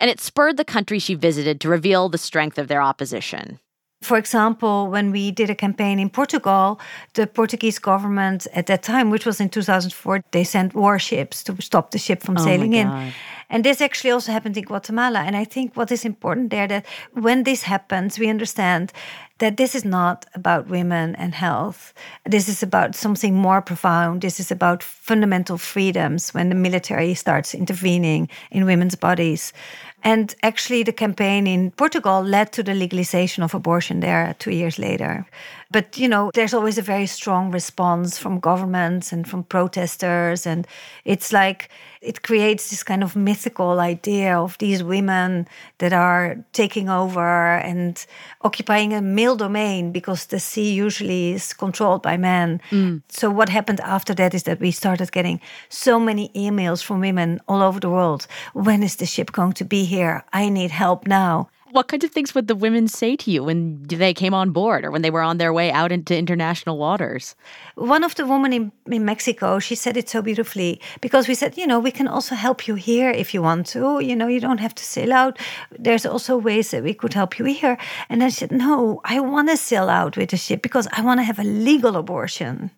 And 0.00 0.10
it 0.10 0.20
spurred 0.20 0.56
the 0.56 0.64
countries 0.64 1.02
she 1.02 1.14
visited 1.14 1.60
to 1.60 1.68
reveal 1.68 2.08
the 2.08 2.18
strength 2.18 2.58
of 2.58 2.68
their 2.68 2.82
opposition. 2.82 3.58
For 4.00 4.16
example, 4.16 4.88
when 4.88 5.10
we 5.10 5.32
did 5.32 5.50
a 5.50 5.54
campaign 5.54 5.98
in 5.98 6.08
Portugal, 6.08 6.80
the 7.14 7.26
Portuguese 7.26 7.80
government 7.80 8.46
at 8.54 8.66
that 8.66 8.82
time, 8.82 9.10
which 9.10 9.26
was 9.26 9.40
in 9.40 9.48
2004, 9.48 10.22
they 10.30 10.44
sent 10.44 10.74
warships 10.74 11.42
to 11.44 11.60
stop 11.60 11.90
the 11.90 11.98
ship 11.98 12.22
from 12.22 12.36
Oh 12.38 12.44
sailing 12.44 12.74
in. 12.74 13.12
And 13.50 13.64
this 13.64 13.80
actually 13.80 14.10
also 14.10 14.30
happened 14.30 14.56
in 14.56 14.64
Guatemala. 14.64 15.20
And 15.20 15.34
I 15.34 15.44
think 15.44 15.74
what 15.74 15.90
is 15.90 16.04
important 16.04 16.50
there 16.50 16.68
that 16.68 16.86
when 17.14 17.44
this 17.44 17.62
happens, 17.62 18.18
we 18.18 18.28
understand 18.28 18.92
that 19.38 19.56
this 19.56 19.74
is 19.74 19.84
not 19.84 20.26
about 20.34 20.68
women 20.68 21.14
and 21.16 21.34
health. 21.34 21.94
This 22.24 22.48
is 22.48 22.62
about 22.62 22.94
something 22.94 23.34
more 23.34 23.62
profound. 23.62 24.20
This 24.20 24.38
is 24.38 24.50
about 24.50 24.82
fundamental 24.82 25.56
freedoms 25.58 26.34
when 26.34 26.50
the 26.50 26.54
military 26.54 27.14
starts 27.14 27.54
intervening 27.54 28.28
in 28.50 28.66
women's 28.66 28.96
bodies. 28.96 29.52
And 30.02 30.34
actually, 30.42 30.84
the 30.84 30.92
campaign 30.92 31.46
in 31.46 31.70
Portugal 31.72 32.22
led 32.22 32.52
to 32.52 32.62
the 32.62 32.74
legalization 32.74 33.42
of 33.42 33.54
abortion 33.54 34.00
there 34.00 34.34
two 34.38 34.52
years 34.52 34.78
later. 34.78 35.26
But, 35.70 35.98
you 35.98 36.08
know, 36.08 36.30
there's 36.32 36.54
always 36.54 36.78
a 36.78 36.82
very 36.82 37.06
strong 37.06 37.50
response 37.50 38.18
from 38.18 38.40
governments 38.40 39.12
and 39.12 39.28
from 39.28 39.44
protesters. 39.44 40.46
And 40.46 40.66
it's 41.04 41.30
like 41.30 41.68
it 42.00 42.22
creates 42.22 42.70
this 42.70 42.82
kind 42.82 43.02
of 43.02 43.14
mythical 43.14 43.78
idea 43.80 44.38
of 44.38 44.56
these 44.58 44.82
women 44.82 45.46
that 45.78 45.92
are 45.92 46.36
taking 46.52 46.88
over 46.88 47.56
and 47.58 48.06
occupying 48.42 48.94
a 48.94 49.02
male 49.02 49.36
domain 49.36 49.92
because 49.92 50.26
the 50.26 50.40
sea 50.40 50.72
usually 50.72 51.32
is 51.32 51.52
controlled 51.52 52.02
by 52.02 52.16
men. 52.16 52.60
Mm. 52.70 53.02
So, 53.08 53.28
what 53.30 53.50
happened 53.50 53.80
after 53.80 54.14
that 54.14 54.32
is 54.34 54.44
that 54.44 54.60
we 54.60 54.70
started 54.70 55.12
getting 55.12 55.40
so 55.68 56.00
many 56.00 56.30
emails 56.30 56.82
from 56.82 57.00
women 57.00 57.40
all 57.46 57.62
over 57.62 57.80
the 57.80 57.90
world. 57.90 58.26
When 58.54 58.82
is 58.82 58.96
the 58.96 59.06
ship 59.06 59.32
going 59.32 59.52
to 59.54 59.64
be 59.64 59.84
here? 59.84 60.24
I 60.32 60.48
need 60.48 60.70
help 60.70 61.06
now. 61.06 61.50
What 61.70 61.88
kinds 61.88 62.04
of 62.04 62.10
things 62.10 62.34
would 62.34 62.48
the 62.48 62.56
women 62.56 62.88
say 62.88 63.14
to 63.16 63.30
you 63.30 63.44
when 63.44 63.82
they 63.82 64.14
came 64.14 64.32
on 64.32 64.52
board 64.52 64.84
or 64.84 64.90
when 64.90 65.02
they 65.02 65.10
were 65.10 65.20
on 65.20 65.36
their 65.36 65.52
way 65.52 65.70
out 65.70 65.92
into 65.92 66.16
international 66.16 66.78
waters? 66.78 67.36
One 67.74 68.04
of 68.04 68.14
the 68.14 68.26
women 68.26 68.52
in, 68.54 68.72
in 68.86 69.04
Mexico, 69.04 69.58
she 69.58 69.74
said 69.74 69.96
it 69.96 70.08
so 70.08 70.22
beautifully 70.22 70.80
because 71.02 71.28
we 71.28 71.34
said, 71.34 71.58
you 71.58 71.66
know, 71.66 71.78
we 71.78 71.90
can 71.90 72.08
also 72.08 72.34
help 72.34 72.66
you 72.66 72.74
here 72.74 73.10
if 73.10 73.34
you 73.34 73.42
want 73.42 73.66
to. 73.68 74.00
You 74.00 74.16
know, 74.16 74.28
you 74.28 74.40
don't 74.40 74.60
have 74.60 74.74
to 74.76 74.84
sail 74.84 75.12
out. 75.12 75.38
There's 75.78 76.06
also 76.06 76.38
ways 76.38 76.70
that 76.70 76.82
we 76.82 76.94
could 76.94 77.12
help 77.12 77.38
you 77.38 77.44
here. 77.44 77.76
And 78.08 78.24
I 78.24 78.30
said, 78.30 78.50
no, 78.50 79.02
I 79.04 79.20
want 79.20 79.50
to 79.50 79.56
sail 79.58 79.90
out 79.90 80.16
with 80.16 80.30
the 80.30 80.38
ship 80.38 80.62
because 80.62 80.88
I 80.92 81.02
want 81.02 81.20
to 81.20 81.24
have 81.24 81.38
a 81.38 81.44
legal 81.44 81.96
abortion. 81.96 82.70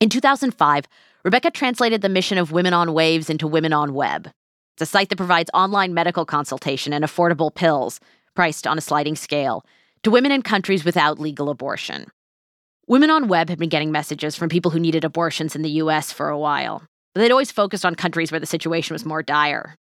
In 0.00 0.08
2005, 0.08 0.86
Rebecca 1.24 1.50
translated 1.50 2.02
the 2.02 2.08
mission 2.08 2.38
of 2.38 2.52
Women 2.52 2.72
on 2.72 2.94
Waves 2.94 3.30
into 3.30 3.46
Women 3.46 3.72
on 3.72 3.94
Web. 3.94 4.30
It's 4.78 4.88
a 4.88 4.92
site 4.92 5.08
that 5.08 5.16
provides 5.16 5.50
online 5.52 5.92
medical 5.92 6.24
consultation 6.24 6.92
and 6.92 7.04
affordable 7.04 7.52
pills, 7.52 7.98
priced 8.36 8.64
on 8.64 8.78
a 8.78 8.80
sliding 8.80 9.16
scale, 9.16 9.66
to 10.04 10.10
women 10.12 10.30
in 10.30 10.40
countries 10.40 10.84
without 10.84 11.18
legal 11.18 11.50
abortion. 11.50 12.06
Women 12.86 13.10
on 13.10 13.26
Web 13.26 13.48
had 13.48 13.58
been 13.58 13.70
getting 13.70 13.90
messages 13.90 14.36
from 14.36 14.48
people 14.48 14.70
who 14.70 14.78
needed 14.78 15.02
abortions 15.02 15.56
in 15.56 15.62
the 15.62 15.82
US 15.82 16.12
for 16.12 16.28
a 16.28 16.38
while, 16.38 16.84
but 17.12 17.20
they'd 17.20 17.32
always 17.32 17.50
focused 17.50 17.84
on 17.84 17.96
countries 17.96 18.30
where 18.30 18.38
the 18.38 18.46
situation 18.46 18.94
was 18.94 19.04
more 19.04 19.20
dire. 19.20 19.74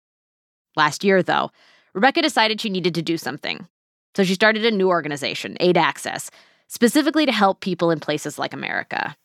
Last 0.76 1.04
year, 1.04 1.22
though, 1.22 1.52
Rebecca 1.94 2.24
decided 2.24 2.60
she 2.60 2.72
needed 2.72 2.96
to 2.96 3.04
do 3.04 3.18
something. 3.18 3.68
So 4.16 4.24
she 4.24 4.34
started 4.34 4.66
a 4.66 4.72
new 4.72 4.90
organization, 4.90 5.58
Aid 5.60 5.78
Access, 5.78 6.32
specifically 6.70 7.28
to 7.28 7.32
help 7.32 7.60
people 7.60 7.92
in 7.92 8.00
places 8.00 8.40
like 8.40 8.52
America. 8.52 9.16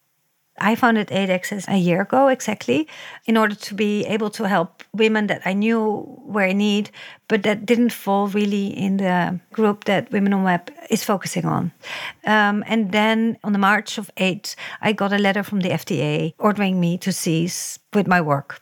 I 0.59 0.75
founded 0.75 1.11
Access 1.11 1.67
a 1.69 1.77
year 1.77 2.03
ago 2.03 2.29
exactly 2.29 2.87
in 3.27 3.37
order 3.37 3.55
to 3.55 3.75
be 3.75 4.05
able 4.05 4.31
to 4.31 4.49
help 4.49 4.83
women 4.93 5.27
that 5.29 5.43
I 5.45 5.55
knew 5.55 6.05
were 6.25 6.45
in 6.45 6.59
need, 6.59 6.91
but 7.29 7.43
that 7.43 7.65
didn't 7.65 7.91
fall 7.91 8.29
really 8.29 8.67
in 8.67 8.99
the 8.99 9.41
group 9.53 9.85
that 9.85 10.13
Women 10.13 10.33
on 10.35 10.43
Web 10.43 10.71
is 10.91 11.05
focusing 11.05 11.47
on. 11.47 11.73
Um, 12.27 12.63
and 12.67 12.93
then 12.93 13.39
on 13.43 13.53
the 13.53 13.59
March 13.59 13.99
of 13.99 14.11
8, 14.17 14.55
I 14.81 14.93
got 14.93 15.13
a 15.13 15.19
letter 15.19 15.43
from 15.43 15.61
the 15.61 15.71
FDA 15.71 16.35
ordering 16.39 16.79
me 16.79 16.99
to 16.99 17.13
cease 17.13 17.79
with 17.95 18.07
my 18.07 18.21
work. 18.21 18.61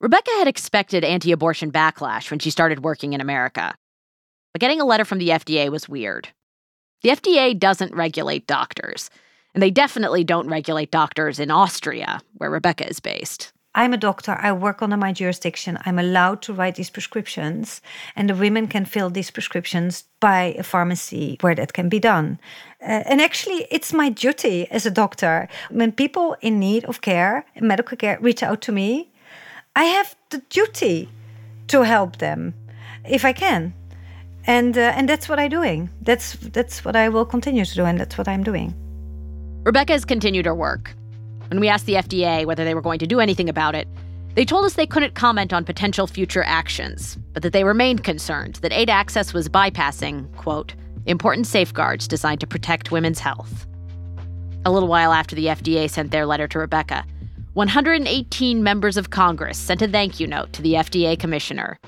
Rebecca 0.00 0.30
had 0.38 0.46
expected 0.46 1.04
anti 1.04 1.32
abortion 1.32 1.72
backlash 1.72 2.30
when 2.30 2.38
she 2.38 2.50
started 2.50 2.84
working 2.84 3.14
in 3.14 3.20
America. 3.20 3.74
But 4.52 4.60
getting 4.60 4.80
a 4.80 4.84
letter 4.86 5.04
from 5.04 5.18
the 5.18 5.30
FDA 5.30 5.70
was 5.70 5.88
weird. 5.88 6.28
The 7.02 7.10
FDA 7.10 7.58
doesn't 7.58 7.94
regulate 7.94 8.46
doctors, 8.46 9.10
and 9.56 9.62
they 9.62 9.70
definitely 9.70 10.22
don't 10.22 10.50
regulate 10.50 10.90
doctors 10.90 11.40
in 11.40 11.50
Austria, 11.50 12.20
where 12.34 12.50
Rebecca 12.50 12.86
is 12.86 13.00
based. 13.00 13.52
I'm 13.74 13.94
a 13.94 13.96
doctor. 13.96 14.36
I 14.38 14.52
work 14.52 14.82
under 14.82 14.98
my 14.98 15.14
jurisdiction. 15.14 15.78
I'm 15.86 15.98
allowed 15.98 16.42
to 16.42 16.52
write 16.52 16.74
these 16.74 16.90
prescriptions, 16.90 17.80
and 18.14 18.28
the 18.28 18.34
women 18.34 18.66
can 18.66 18.84
fill 18.84 19.08
these 19.08 19.30
prescriptions 19.30 20.04
by 20.20 20.54
a 20.58 20.62
pharmacy 20.62 21.38
where 21.40 21.54
that 21.54 21.72
can 21.72 21.88
be 21.88 21.98
done. 21.98 22.38
Uh, 22.82 23.04
and 23.08 23.22
actually, 23.22 23.66
it's 23.70 23.94
my 23.94 24.10
duty 24.10 24.70
as 24.70 24.84
a 24.84 24.90
doctor. 24.90 25.48
When 25.70 25.90
people 25.90 26.36
in 26.42 26.60
need 26.60 26.84
of 26.84 27.00
care, 27.00 27.46
medical 27.58 27.96
care, 27.96 28.18
reach 28.20 28.42
out 28.42 28.60
to 28.62 28.72
me, 28.72 29.10
I 29.74 29.84
have 29.84 30.14
the 30.28 30.42
duty 30.50 31.08
to 31.68 31.80
help 31.84 32.18
them 32.18 32.52
if 33.08 33.24
I 33.24 33.32
can. 33.32 33.72
And, 34.46 34.76
uh, 34.76 34.92
and 34.94 35.08
that's 35.08 35.30
what 35.30 35.38
I'm 35.38 35.48
doing. 35.48 35.88
That's, 36.02 36.34
that's 36.34 36.84
what 36.84 36.94
I 36.94 37.08
will 37.08 37.24
continue 37.24 37.64
to 37.64 37.74
do, 37.74 37.86
and 37.86 37.98
that's 37.98 38.18
what 38.18 38.28
I'm 38.28 38.44
doing. 38.44 38.74
Rebecca 39.66 39.94
has 39.94 40.04
continued 40.04 40.46
her 40.46 40.54
work. 40.54 40.94
When 41.48 41.58
we 41.58 41.66
asked 41.66 41.86
the 41.86 41.94
FDA 41.94 42.46
whether 42.46 42.64
they 42.64 42.76
were 42.76 42.80
going 42.80 43.00
to 43.00 43.06
do 43.06 43.18
anything 43.18 43.48
about 43.48 43.74
it, 43.74 43.88
they 44.36 44.44
told 44.44 44.64
us 44.64 44.74
they 44.74 44.86
couldn't 44.86 45.16
comment 45.16 45.52
on 45.52 45.64
potential 45.64 46.06
future 46.06 46.44
actions, 46.44 47.18
but 47.32 47.42
that 47.42 47.52
they 47.52 47.64
remained 47.64 48.04
concerned 48.04 48.56
that 48.62 48.72
aid 48.72 48.88
access 48.88 49.34
was 49.34 49.48
bypassing, 49.48 50.32
quote, 50.36 50.76
important 51.06 51.48
safeguards 51.48 52.06
designed 52.06 52.38
to 52.38 52.46
protect 52.46 52.92
women's 52.92 53.18
health. 53.18 53.66
A 54.64 54.70
little 54.70 54.88
while 54.88 55.12
after 55.12 55.34
the 55.34 55.46
FDA 55.46 55.90
sent 55.90 56.12
their 56.12 56.26
letter 56.26 56.46
to 56.46 56.60
Rebecca, 56.60 57.04
118 57.54 58.62
members 58.62 58.96
of 58.96 59.10
Congress 59.10 59.58
sent 59.58 59.82
a 59.82 59.88
thank 59.88 60.20
you 60.20 60.28
note 60.28 60.52
to 60.52 60.62
the 60.62 60.74
FDA 60.74 61.18
commissioner. 61.18 61.80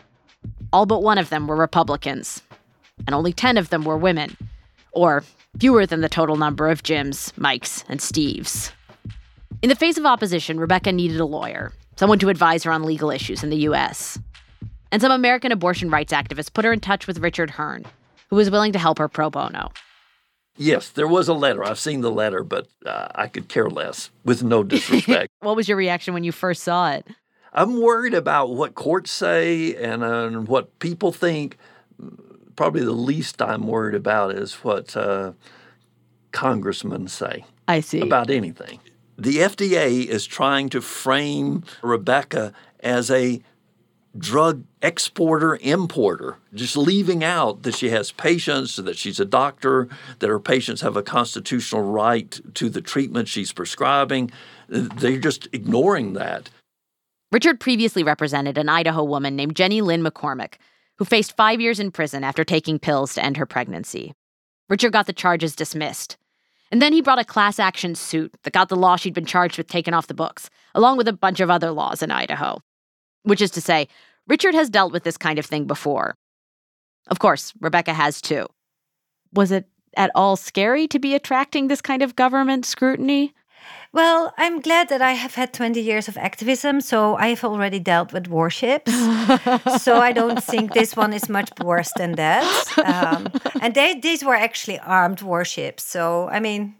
All 0.72 0.84
but 0.84 1.04
one 1.04 1.18
of 1.18 1.30
them 1.30 1.46
were 1.46 1.54
Republicans, 1.54 2.42
and 3.06 3.14
only 3.14 3.32
10 3.32 3.56
of 3.56 3.68
them 3.68 3.84
were 3.84 3.96
women, 3.96 4.36
or 4.90 5.22
fewer 5.58 5.86
than 5.86 6.00
the 6.00 6.08
total 6.08 6.36
number 6.36 6.68
of 6.68 6.82
Jims, 6.82 7.32
Mikes, 7.36 7.84
and 7.88 8.00
Steves. 8.00 8.72
In 9.60 9.68
the 9.68 9.74
face 9.74 9.98
of 9.98 10.06
opposition, 10.06 10.60
Rebecca 10.60 10.92
needed 10.92 11.20
a 11.20 11.24
lawyer, 11.24 11.72
someone 11.96 12.18
to 12.20 12.28
advise 12.28 12.62
her 12.62 12.72
on 12.72 12.84
legal 12.84 13.10
issues 13.10 13.42
in 13.42 13.50
the 13.50 13.56
U.S. 13.58 14.18
And 14.92 15.02
some 15.02 15.10
American 15.10 15.50
abortion 15.50 15.90
rights 15.90 16.12
activists 16.12 16.52
put 16.52 16.64
her 16.64 16.72
in 16.72 16.80
touch 16.80 17.06
with 17.06 17.18
Richard 17.18 17.50
Hearn, 17.50 17.84
who 18.30 18.36
was 18.36 18.50
willing 18.50 18.72
to 18.72 18.78
help 18.78 18.98
her 18.98 19.08
pro 19.08 19.30
bono. 19.30 19.70
Yes, 20.56 20.88
there 20.88 21.06
was 21.06 21.28
a 21.28 21.34
letter. 21.34 21.64
I've 21.64 21.78
seen 21.78 22.00
the 22.00 22.10
letter, 22.10 22.42
but 22.42 22.66
uh, 22.84 23.08
I 23.14 23.28
could 23.28 23.48
care 23.48 23.70
less, 23.70 24.10
with 24.24 24.42
no 24.42 24.62
disrespect. 24.62 25.30
What 25.40 25.56
was 25.56 25.68
your 25.68 25.76
reaction 25.76 26.14
when 26.14 26.24
you 26.24 26.32
first 26.32 26.64
saw 26.64 26.90
it? 26.90 27.06
I'm 27.52 27.80
worried 27.80 28.14
about 28.14 28.50
what 28.50 28.74
courts 28.74 29.10
say 29.10 29.74
and 29.76 30.02
uh, 30.02 30.30
what 30.30 30.78
people 30.80 31.12
think. 31.12 31.56
Probably 32.58 32.82
the 32.82 32.90
least 32.90 33.40
I'm 33.40 33.68
worried 33.68 33.94
about 33.94 34.34
is 34.34 34.54
what 34.64 34.96
uh, 34.96 35.34
congressmen 36.32 37.06
say 37.06 37.44
I 37.68 37.78
see. 37.78 38.00
about 38.00 38.30
anything. 38.30 38.80
The 39.16 39.36
FDA 39.36 40.04
is 40.04 40.26
trying 40.26 40.68
to 40.70 40.80
frame 40.80 41.62
Rebecca 41.82 42.52
as 42.80 43.12
a 43.12 43.40
drug 44.18 44.64
exporter 44.82 45.56
importer, 45.60 46.38
just 46.52 46.76
leaving 46.76 47.22
out 47.22 47.62
that 47.62 47.76
she 47.76 47.90
has 47.90 48.10
patients, 48.10 48.74
that 48.74 48.98
she's 48.98 49.20
a 49.20 49.24
doctor, 49.24 49.88
that 50.18 50.26
her 50.26 50.40
patients 50.40 50.80
have 50.80 50.96
a 50.96 51.02
constitutional 51.04 51.82
right 51.82 52.40
to 52.54 52.68
the 52.68 52.80
treatment 52.80 53.28
she's 53.28 53.52
prescribing. 53.52 54.32
They're 54.66 55.20
just 55.20 55.46
ignoring 55.52 56.14
that. 56.14 56.50
Richard 57.30 57.60
previously 57.60 58.02
represented 58.02 58.58
an 58.58 58.68
Idaho 58.68 59.04
woman 59.04 59.36
named 59.36 59.54
Jennie 59.54 59.80
Linn 59.80 60.02
McCormack, 60.02 60.54
who 60.98 61.04
faced 61.04 61.36
five 61.36 61.60
years 61.60 61.80
in 61.80 61.90
prison 61.90 62.24
after 62.24 62.44
taking 62.44 62.78
pills 62.78 63.14
to 63.14 63.24
end 63.24 63.36
her 63.36 63.46
pregnancy. 63.46 64.12
Richard 64.68 64.92
got 64.92 65.06
the 65.06 65.12
charges 65.12 65.54
dismissed. 65.54 66.16
And 66.70 66.82
then 66.82 66.92
he 66.92 67.00
brought 67.00 67.20
a 67.20 67.24
class 67.24 67.58
action 67.58 67.94
suit 67.94 68.34
that 68.42 68.52
got 68.52 68.68
the 68.68 68.76
law 68.76 68.96
she'd 68.96 69.14
been 69.14 69.24
charged 69.24 69.56
with 69.56 69.68
taken 69.68 69.94
off 69.94 70.06
the 70.06 70.14
books, 70.14 70.50
along 70.74 70.98
with 70.98 71.08
a 71.08 71.12
bunch 71.12 71.40
of 71.40 71.48
other 71.48 71.70
laws 71.70 72.02
in 72.02 72.10
Idaho. 72.10 72.60
Which 73.22 73.40
is 73.40 73.50
to 73.52 73.60
say, 73.60 73.88
Richard 74.26 74.54
has 74.54 74.68
dealt 74.68 74.92
with 74.92 75.04
this 75.04 75.16
kind 75.16 75.38
of 75.38 75.46
thing 75.46 75.66
before. 75.66 76.14
Of 77.08 77.18
course, 77.18 77.54
Rebecca 77.60 77.94
has 77.94 78.20
too. 78.20 78.46
Was 79.32 79.50
it 79.50 79.66
at 79.96 80.10
all 80.14 80.36
scary 80.36 80.86
to 80.88 80.98
be 80.98 81.14
attracting 81.14 81.68
this 81.68 81.80
kind 81.80 82.02
of 82.02 82.16
government 82.16 82.66
scrutiny? 82.66 83.32
Well, 83.92 84.34
I'm 84.36 84.60
glad 84.60 84.90
that 84.90 85.00
I 85.00 85.12
have 85.12 85.34
had 85.34 85.54
20 85.54 85.80
years 85.80 86.08
of 86.08 86.18
activism, 86.18 86.82
so 86.82 87.16
I 87.16 87.28
have 87.28 87.42
already 87.42 87.78
dealt 87.78 88.12
with 88.12 88.28
warships. 88.28 88.92
so 89.82 89.98
I 89.98 90.12
don't 90.12 90.44
think 90.44 90.74
this 90.74 90.94
one 90.94 91.14
is 91.14 91.28
much 91.28 91.48
worse 91.64 91.90
than 91.96 92.12
that. 92.12 92.44
Um, 92.84 93.28
and 93.62 93.74
they, 93.74 93.98
these 93.98 94.22
were 94.22 94.34
actually 94.34 94.78
armed 94.80 95.22
warships. 95.22 95.84
So, 95.84 96.28
I 96.28 96.38
mean, 96.38 96.74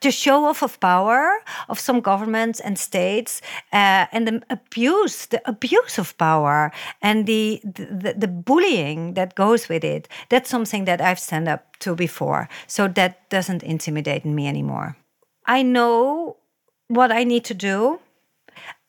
the 0.00 0.10
show 0.10 0.44
off 0.44 0.62
of 0.62 0.80
power 0.80 1.38
of 1.68 1.78
some 1.78 2.00
governments 2.00 2.60
and 2.60 2.78
states 2.78 3.40
uh, 3.72 4.06
and 4.12 4.26
the 4.26 4.42
abuse 4.50 5.26
the 5.26 5.40
abuse 5.48 5.98
of 5.98 6.16
power 6.18 6.70
and 7.02 7.26
the, 7.26 7.60
the 7.64 8.14
the 8.16 8.28
bullying 8.28 9.14
that 9.14 9.34
goes 9.34 9.68
with 9.68 9.82
it 9.82 10.06
that's 10.28 10.48
something 10.48 10.84
that 10.84 11.00
i've 11.00 11.18
stand 11.18 11.48
up 11.48 11.76
to 11.78 11.96
before 11.96 12.48
so 12.68 12.86
that 12.86 13.28
doesn't 13.28 13.62
intimidate 13.64 14.24
me 14.24 14.46
anymore 14.46 14.96
i 15.48 15.62
know 15.62 16.36
what 16.86 17.10
i 17.10 17.24
need 17.24 17.44
to 17.44 17.54
do 17.54 17.98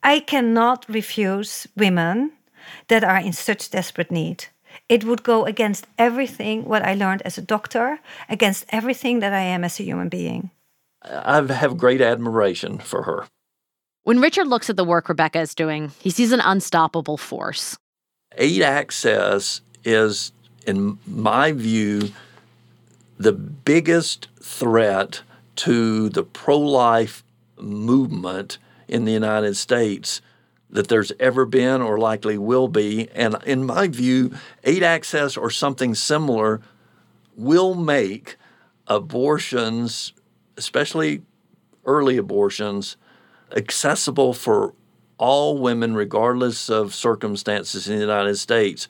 i 0.04 0.20
cannot 0.20 0.86
refuse 0.88 1.68
women 1.76 2.32
that 2.90 3.04
are 3.04 3.20
in 3.20 3.34
such 3.34 3.72
desperate 3.72 4.12
need 4.12 4.46
it 4.88 5.04
would 5.04 5.24
go 5.24 5.46
against 5.46 5.88
everything 5.98 6.66
what 6.66 6.84
i 6.84 6.94
learned 6.94 7.24
as 7.24 7.38
a 7.38 7.42
doctor 7.56 8.00
against 8.30 8.66
everything 8.70 9.20
that 9.20 9.34
i 9.34 9.42
am 9.42 9.64
as 9.64 9.80
a 9.80 9.84
human 9.84 10.10
being 10.10 10.52
I 11.02 11.42
have 11.54 11.78
great 11.78 12.02
admiration 12.02 12.78
for 12.78 13.04
her. 13.04 13.28
When 14.04 14.20
Richard 14.20 14.48
looks 14.48 14.70
at 14.70 14.76
the 14.76 14.84
work 14.84 15.10
Rebecca 15.10 15.40
is 15.40 15.56
doing, 15.56 15.92
he 16.00 16.10
sees 16.10 16.32
an 16.32 16.42
unstoppable 16.42 17.18
force. 17.18 17.78
Aid 18.38 18.62
access 18.62 19.62
is, 19.84 20.32
in 20.66 20.98
my 21.06 21.52
view, 21.52 22.12
the 23.18 23.32
biggest 23.32 24.28
threat 24.42 25.22
to 25.60 26.10
the 26.10 26.24
pro 26.24 26.58
life 26.58 27.24
movement 27.58 28.58
in 28.88 29.06
the 29.06 29.12
United 29.12 29.56
States 29.56 30.22
that 30.70 30.88
there's 30.88 31.12
ever 31.20 31.46
been 31.46 31.82
or 31.82 31.98
likely 31.98 32.38
will 32.38 32.68
be. 32.68 33.10
And 33.16 33.36
in 33.46 33.66
my 33.66 33.88
view, 33.88 34.34
aid 34.64 34.84
access 34.84 35.36
or 35.36 35.50
something 35.50 35.96
similar 35.96 36.62
will 37.36 37.74
make 37.74 38.38
abortions 38.88 40.14
especially 40.60 41.22
early 41.86 42.18
abortions, 42.18 42.98
accessible 43.56 44.34
for 44.34 44.74
all 45.18 45.58
women, 45.58 45.96
regardless 45.96 46.70
of 46.70 46.94
circumstances 46.94 47.88
in 47.88 47.96
the 47.96 48.02
United 48.02 48.36
States, 48.36 48.88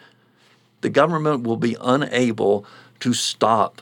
the 0.82 0.90
government 0.90 1.44
will 1.44 1.58
be 1.58 1.78
unable 1.80 2.66
to 3.00 3.14
stop 3.14 3.82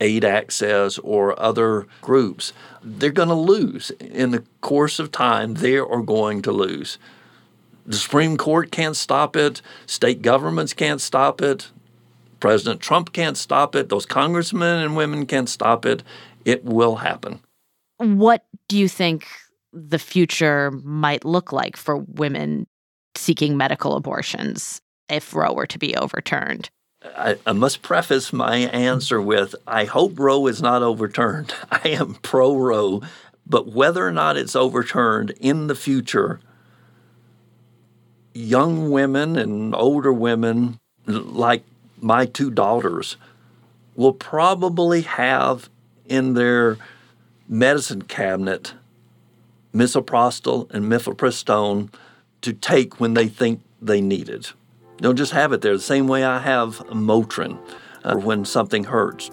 aid 0.00 0.24
access 0.24 0.98
or 0.98 1.38
other 1.40 1.86
groups. 2.02 2.52
They're 2.82 3.10
going 3.10 3.28
to 3.28 3.34
lose. 3.34 3.90
In 4.00 4.30
the 4.30 4.44
course 4.60 4.98
of 4.98 5.10
time, 5.10 5.54
they 5.54 5.76
are 5.76 6.02
going 6.02 6.42
to 6.42 6.52
lose. 6.52 6.98
The 7.86 7.96
Supreme 7.96 8.36
Court 8.36 8.70
can't 8.70 8.96
stop 8.96 9.34
it, 9.34 9.62
state 9.86 10.20
governments 10.20 10.74
can't 10.74 11.00
stop 11.00 11.40
it, 11.40 11.70
President 12.38 12.80
Trump 12.80 13.12
can't 13.12 13.36
stop 13.36 13.74
it, 13.74 13.88
those 13.88 14.06
congressmen 14.06 14.80
and 14.80 14.94
women 14.94 15.26
can't 15.26 15.48
stop 15.48 15.86
it. 15.86 16.02
It 16.44 16.64
will 16.64 16.96
happen. 16.96 17.40
What 17.96 18.44
do 18.68 18.78
you 18.78 18.88
think 18.88 19.26
the 19.72 19.98
future 19.98 20.70
might 20.70 21.24
look 21.24 21.52
like 21.52 21.76
for 21.76 21.96
women 21.96 22.66
seeking 23.16 23.56
medical 23.56 23.96
abortions 23.96 24.80
if 25.08 25.34
Roe 25.34 25.52
were 25.52 25.66
to 25.66 25.78
be 25.78 25.96
overturned? 25.96 26.70
I, 27.16 27.36
I, 27.46 27.52
must 27.52 27.82
preface 27.82 28.32
my 28.32 28.56
answer 28.56 29.20
with 29.20 29.54
I 29.66 29.84
hope 29.84 30.18
Roe 30.18 30.46
is 30.46 30.62
not 30.62 30.82
overturned. 30.82 31.54
I 31.70 31.88
am 31.88 32.14
pro 32.16 32.56
Roe, 32.56 33.02
but 33.46 33.68
whether 33.68 34.06
or 34.06 34.12
not 34.12 34.36
it's 34.36 34.56
overturned 34.56 35.30
in 35.40 35.66
the 35.66 35.74
future, 35.74 36.40
young 38.34 38.90
women 38.90 39.36
and 39.36 39.74
older 39.74 40.12
women, 40.12 40.78
like 41.06 41.64
my 42.00 42.26
two 42.26 42.50
daughters, 42.50 43.16
will 43.96 44.12
probably 44.12 45.02
have 45.02 45.68
in 46.06 46.34
their 46.34 46.76
medicine 47.48 48.02
cabinet 48.02 48.74
misoprostol 49.74 50.70
and 50.70 50.84
mifepristone 50.84 51.92
to 52.40 52.52
take 52.52 53.00
when 53.00 53.14
they 53.14 53.28
think 53.28 53.60
they 53.80 54.00
need 54.00 54.28
it. 54.28 54.52
They'll 55.00 55.12
just 55.12 55.32
have 55.32 55.52
it 55.52 55.60
there, 55.60 55.74
the 55.74 55.82
same 55.82 56.08
way 56.08 56.24
I 56.24 56.38
have 56.38 56.78
Motrin 56.88 57.58
uh, 58.04 58.16
when 58.16 58.44
something 58.44 58.84
hurts. 58.84 59.30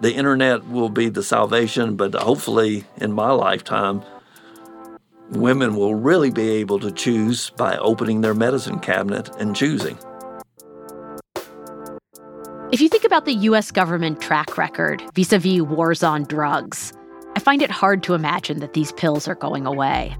The 0.00 0.12
internet 0.12 0.68
will 0.68 0.90
be 0.90 1.08
the 1.08 1.22
salvation, 1.22 1.96
but 1.96 2.14
hopefully 2.14 2.84
in 2.98 3.12
my 3.12 3.30
lifetime, 3.30 4.02
women 5.30 5.74
will 5.74 5.94
really 5.94 6.30
be 6.30 6.50
able 6.50 6.78
to 6.80 6.90
choose 6.90 7.50
by 7.50 7.78
opening 7.78 8.20
their 8.20 8.34
medicine 8.34 8.78
cabinet 8.78 9.30
and 9.38 9.56
choosing. 9.56 9.98
If 12.72 12.80
you 12.80 12.88
think 12.88 13.04
about 13.04 13.24
the 13.24 13.34
US 13.34 13.70
government 13.70 14.20
track 14.20 14.58
record 14.58 15.02
vis 15.14 15.32
a 15.32 15.38
vis 15.38 15.62
wars 15.62 16.02
on 16.02 16.24
drugs, 16.24 16.92
I 17.34 17.40
find 17.40 17.62
it 17.62 17.70
hard 17.70 18.02
to 18.04 18.14
imagine 18.14 18.60
that 18.60 18.74
these 18.74 18.92
pills 18.92 19.26
are 19.28 19.34
going 19.34 19.66
away. 19.66 20.16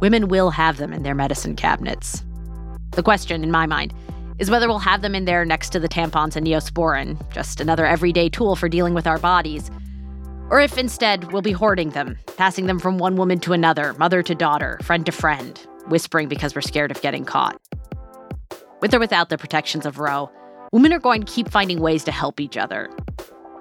Women 0.00 0.28
will 0.28 0.50
have 0.50 0.78
them 0.78 0.92
in 0.92 1.02
their 1.02 1.14
medicine 1.14 1.54
cabinets. 1.54 2.24
The 2.92 3.02
question, 3.02 3.44
in 3.44 3.50
my 3.50 3.66
mind, 3.66 3.92
is 4.38 4.50
whether 4.50 4.68
we'll 4.68 4.78
have 4.78 5.02
them 5.02 5.14
in 5.14 5.24
there 5.24 5.44
next 5.44 5.70
to 5.70 5.80
the 5.80 5.88
tampons 5.88 6.36
and 6.36 6.46
neosporin, 6.46 7.18
just 7.32 7.60
another 7.60 7.86
everyday 7.86 8.28
tool 8.28 8.56
for 8.56 8.68
dealing 8.68 8.94
with 8.94 9.06
our 9.06 9.18
bodies, 9.18 9.70
or 10.50 10.60
if 10.60 10.78
instead 10.78 11.32
we'll 11.32 11.42
be 11.42 11.52
hoarding 11.52 11.90
them, 11.90 12.16
passing 12.36 12.66
them 12.66 12.78
from 12.78 12.98
one 12.98 13.16
woman 13.16 13.40
to 13.40 13.52
another, 13.52 13.94
mother 13.94 14.22
to 14.22 14.34
daughter, 14.34 14.78
friend 14.82 15.04
to 15.06 15.12
friend, 15.12 15.66
whispering 15.88 16.28
because 16.28 16.54
we're 16.54 16.60
scared 16.60 16.90
of 16.90 17.00
getting 17.02 17.24
caught. 17.24 17.60
With 18.80 18.94
or 18.94 18.98
without 18.98 19.28
the 19.28 19.38
protections 19.38 19.86
of 19.86 19.98
Roe, 19.98 20.30
women 20.72 20.92
are 20.92 21.00
going 21.00 21.22
to 21.22 21.32
keep 21.32 21.48
finding 21.48 21.80
ways 21.80 22.04
to 22.04 22.12
help 22.12 22.40
each 22.40 22.56
other. 22.56 22.90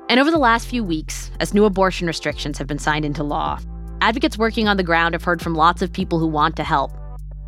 And 0.09 0.19
over 0.19 0.29
the 0.29 0.37
last 0.37 0.67
few 0.67 0.83
weeks, 0.83 1.31
as 1.39 1.53
new 1.53 1.65
abortion 1.65 2.05
restrictions 2.05 2.57
have 2.57 2.67
been 2.67 2.77
signed 2.77 3.05
into 3.05 3.23
law, 3.23 3.59
advocates 4.01 4.37
working 4.37 4.67
on 4.67 4.77
the 4.77 4.83
ground 4.83 5.13
have 5.13 5.23
heard 5.23 5.41
from 5.41 5.55
lots 5.55 5.81
of 5.81 5.91
people 5.91 6.19
who 6.19 6.27
want 6.27 6.55
to 6.57 6.63
help 6.63 6.91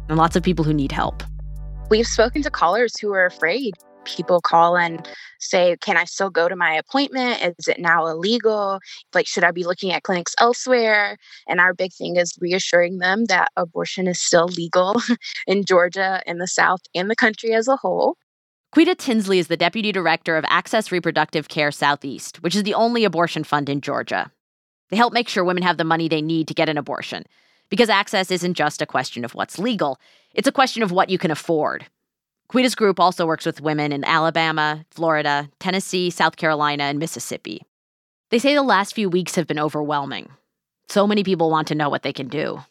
and 0.10 0.18
lots 0.18 0.36
of 0.36 0.42
people 0.42 0.66
who 0.66 0.74
need 0.74 0.92
help. 0.92 1.22
We've 1.89 2.06
spoken 2.06 2.41
to 2.41 2.52
callers 2.52 3.00
who 3.00 3.13
are 3.13 3.26
afraid. 3.26 3.73
People 4.04 4.41
call 4.41 4.76
and 4.76 5.08
say, 5.39 5.78
Can 5.80 5.95
I 5.95 6.04
still 6.04 6.30
go 6.30 6.50
to 6.50 6.56
my 6.56 6.73
appointment? 6.73 7.41
Is 7.41 7.69
it 7.69 7.80
now 7.80 8.08
illegal? 8.08 8.80
Like, 9.13 9.26
should 9.26 9.45
I 9.45 9.52
be 9.52 9.63
looking 9.63 9.93
at 9.93 10.04
clinics 10.04 10.36
elsewhere? 10.38 11.15
And 11.47 11.62
our 11.62 11.73
big 11.73 11.93
thing 11.93 12.17
is 12.17 12.38
reassuring 12.41 12.97
them 12.97 13.26
that 13.26 13.52
abortion 13.56 14.08
is 14.08 14.21
still 14.21 14.47
legal 14.47 15.02
in 15.47 15.63
Georgia, 15.63 16.21
in 16.28 16.39
the 16.39 16.47
South, 16.47 16.82
and 16.93 17.10
the 17.10 17.15
country 17.15 17.54
as 17.54 17.69
a 17.69 17.78
whole. 17.78 18.17
Quita 18.73 18.93
Tinsley 18.95 19.39
is 19.39 19.47
the 19.47 19.56
deputy 19.56 19.93
director 19.93 20.36
of 20.36 20.43
Access 20.50 20.91
Reproductive 20.91 21.47
Care 21.47 21.71
Southeast, 21.71 22.43
which 22.43 22.56
is 22.56 22.63
the 22.63 22.73
only 22.73 23.06
abortion 23.06 23.45
fund 23.45 23.69
in 23.69 23.80
Georgia. 23.80 24.30
They 24.89 24.97
help 24.97 25.13
make 25.13 25.30
sure 25.30 25.45
women 25.45 25.63
have 25.63 25.78
the 25.78 25.86
money 25.86 26.10
they 26.10 26.21
need 26.21 26.50
to 26.50 26.54
get 26.54 26.67
an 26.67 26.78
abortion. 26.78 27.23
Because 27.70 27.90
access 27.90 28.32
isn't 28.32 28.54
just 28.54 28.82
a 28.82 28.86
question 28.86 29.26
of 29.26 29.36
what's 29.36 29.60
legal, 29.60 30.00
it's 30.34 30.48
a 30.48 30.52
question 30.52 30.84
of 30.84 30.92
what 30.92 31.10
you 31.10 31.18
can 31.18 31.32
afford. 31.32 31.86
Quita's 32.48 32.76
group 32.76 33.00
also 33.00 33.26
works 33.26 33.46
with 33.46 33.62
women 33.62 33.92
in 33.92 34.06
Alabama, 34.06 34.86
Florida, 34.92 35.50
Tennessee, 35.60 36.10
South 36.10 36.38
Carolina, 36.38 36.84
and 36.84 37.00
Mississippi. 37.00 37.64
They 38.32 38.40
say 38.40 38.54
the 38.54 38.64
last 38.64 38.96
few 38.96 39.10
weeks 39.10 39.36
have 39.36 39.48
been 39.48 39.60
overwhelming. 39.60 40.30
So 40.88 41.06
many 41.06 41.24
people 41.24 41.50
want 41.50 41.68
to 41.70 41.76
know 41.76 41.90
what 41.90 42.04
they 42.04 42.14
can 42.14 42.30
do 42.30 42.62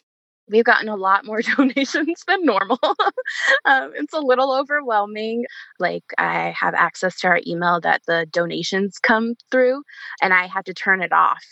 we've 0.49 0.63
gotten 0.63 0.89
a 0.89 0.95
lot 0.95 1.25
more 1.25 1.41
donations 1.57 2.23
than 2.27 2.45
normal. 2.45 2.79
um, 3.65 3.91
it's 3.95 4.13
a 4.13 4.19
little 4.19 4.53
overwhelming. 4.53 5.45
Like, 5.79 6.03
I 6.17 6.53
have 6.59 6.73
access 6.73 7.19
to 7.19 7.27
our 7.27 7.41
email 7.45 7.79
that 7.81 8.01
the 8.07 8.27
donations 8.31 8.99
come 8.99 9.35
through, 9.51 9.83
and 10.21 10.33
I 10.33 10.47
had 10.47 10.65
to 10.65 10.73
turn 10.73 11.01
it 11.01 11.11
off 11.11 11.43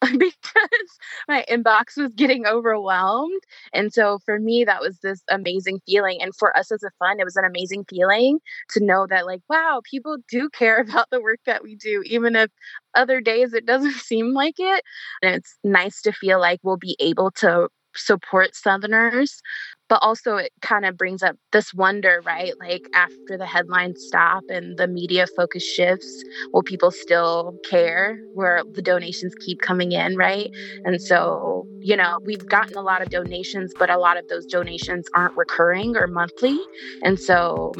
because 0.18 0.98
my 1.26 1.44
inbox 1.50 1.96
was 1.96 2.14
getting 2.14 2.46
overwhelmed. 2.46 3.42
And 3.72 3.92
so 3.92 4.18
for 4.24 4.38
me, 4.38 4.64
that 4.64 4.80
was 4.80 4.98
this 5.00 5.22
amazing 5.28 5.80
feeling. 5.86 6.22
And 6.22 6.34
for 6.34 6.56
us 6.56 6.70
as 6.70 6.82
a 6.82 6.90
fund, 6.98 7.20
it 7.20 7.24
was 7.24 7.36
an 7.36 7.44
amazing 7.44 7.84
feeling 7.88 8.38
to 8.70 8.84
know 8.84 9.06
that, 9.08 9.26
like, 9.26 9.40
wow, 9.48 9.80
people 9.84 10.16
do 10.28 10.48
care 10.50 10.80
about 10.80 11.10
the 11.10 11.20
work 11.20 11.40
that 11.46 11.62
we 11.62 11.74
do, 11.74 12.02
even 12.06 12.36
if 12.36 12.50
other 12.94 13.20
days 13.20 13.52
it 13.52 13.66
doesn't 13.66 13.92
seem 13.94 14.34
like 14.34 14.56
it. 14.58 14.84
And 15.22 15.34
it's 15.34 15.56
nice 15.64 16.00
to 16.02 16.12
feel 16.12 16.40
like 16.40 16.60
we'll 16.62 16.76
be 16.76 16.96
able 17.00 17.30
to 17.32 17.68
support 17.94 18.54
Southerners. 18.54 19.42
But 19.88 20.00
also, 20.02 20.36
it 20.36 20.52
kind 20.60 20.84
of 20.84 20.96
brings 20.98 21.22
up 21.22 21.36
this 21.52 21.72
wonder, 21.72 22.20
right? 22.24 22.52
Like, 22.60 22.88
after 22.94 23.38
the 23.38 23.46
headlines 23.46 24.00
stop 24.02 24.44
and 24.48 24.76
the 24.76 24.86
media 24.86 25.26
focus 25.26 25.62
shifts, 25.64 26.22
will 26.52 26.62
people 26.62 26.90
still 26.90 27.58
care 27.62 28.22
where 28.32 28.62
the 28.70 28.82
donations 28.82 29.34
keep 29.34 29.60
coming 29.60 29.92
in, 29.92 30.16
right? 30.16 30.50
And 30.84 31.00
so, 31.00 31.68
you 31.80 31.96
know, 31.96 32.18
we've 32.24 32.46
gotten 32.48 32.76
a 32.76 32.82
lot 32.82 33.02
of 33.02 33.08
donations, 33.08 33.74
but 33.78 33.90
a 33.90 33.98
lot 33.98 34.18
of 34.18 34.26
those 34.28 34.46
donations 34.46 35.06
aren't 35.14 35.36
recurring 35.36 35.96
or 35.96 36.06
monthly. 36.06 36.60
And 37.02 37.18
so, 37.18 37.74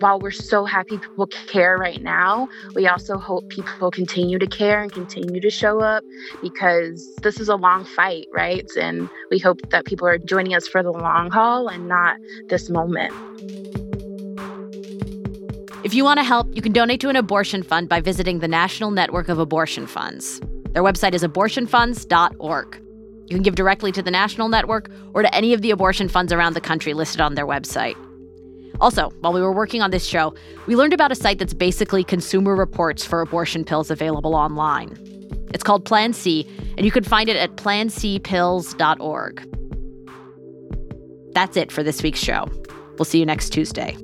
while 0.00 0.18
we're 0.18 0.30
so 0.30 0.64
happy 0.64 0.98
people 0.98 1.26
care 1.26 1.76
right 1.76 2.02
now, 2.02 2.48
we 2.74 2.86
also 2.88 3.16
hope 3.16 3.48
people 3.48 3.90
continue 3.90 4.38
to 4.38 4.46
care 4.46 4.82
and 4.82 4.92
continue 4.92 5.40
to 5.40 5.50
show 5.50 5.80
up 5.80 6.02
because 6.42 7.14
this 7.22 7.38
is 7.38 7.48
a 7.48 7.56
long 7.56 7.84
fight, 7.84 8.26
right? 8.32 8.66
And 8.78 9.08
we 9.30 9.38
hope 9.38 9.60
that 9.70 9.84
people 9.84 10.06
are 10.08 10.18
joining 10.18 10.54
us 10.54 10.66
for 10.66 10.82
the 10.82 10.90
long 10.90 11.30
haul 11.30 11.68
and 11.68 11.88
not 11.88 12.16
this 12.48 12.68
moment. 12.68 13.12
If 15.84 15.94
you 15.94 16.02
want 16.02 16.18
to 16.18 16.24
help, 16.24 16.48
you 16.54 16.62
can 16.62 16.72
donate 16.72 17.00
to 17.02 17.08
an 17.10 17.16
abortion 17.16 17.62
fund 17.62 17.88
by 17.88 18.00
visiting 18.00 18.40
the 18.40 18.48
National 18.48 18.90
Network 18.90 19.28
of 19.28 19.38
Abortion 19.38 19.86
Funds. 19.86 20.40
Their 20.72 20.82
website 20.82 21.14
is 21.14 21.22
abortionfunds.org. 21.22 22.80
You 23.26 23.36
can 23.36 23.42
give 23.42 23.54
directly 23.54 23.92
to 23.92 24.02
the 24.02 24.10
national 24.10 24.48
network 24.48 24.90
or 25.12 25.22
to 25.22 25.34
any 25.34 25.54
of 25.54 25.62
the 25.62 25.70
abortion 25.70 26.08
funds 26.08 26.32
around 26.32 26.54
the 26.54 26.60
country 26.60 26.94
listed 26.94 27.20
on 27.20 27.34
their 27.34 27.46
website. 27.46 27.96
Also, 28.80 29.10
while 29.20 29.32
we 29.32 29.40
were 29.40 29.52
working 29.52 29.82
on 29.82 29.90
this 29.90 30.04
show, 30.04 30.34
we 30.66 30.76
learned 30.76 30.92
about 30.92 31.12
a 31.12 31.14
site 31.14 31.38
that's 31.38 31.54
basically 31.54 32.04
consumer 32.04 32.54
reports 32.56 33.04
for 33.04 33.20
abortion 33.20 33.64
pills 33.64 33.90
available 33.90 34.34
online. 34.34 34.96
It's 35.54 35.62
called 35.62 35.84
Plan 35.84 36.12
C, 36.12 36.46
and 36.76 36.84
you 36.84 36.90
can 36.90 37.04
find 37.04 37.28
it 37.28 37.36
at 37.36 37.56
plancpills.org. 37.56 39.50
That's 41.32 41.56
it 41.56 41.72
for 41.72 41.82
this 41.82 42.02
week's 42.02 42.18
show. 42.18 42.48
We'll 42.98 43.04
see 43.04 43.18
you 43.18 43.26
next 43.26 43.50
Tuesday. 43.50 43.96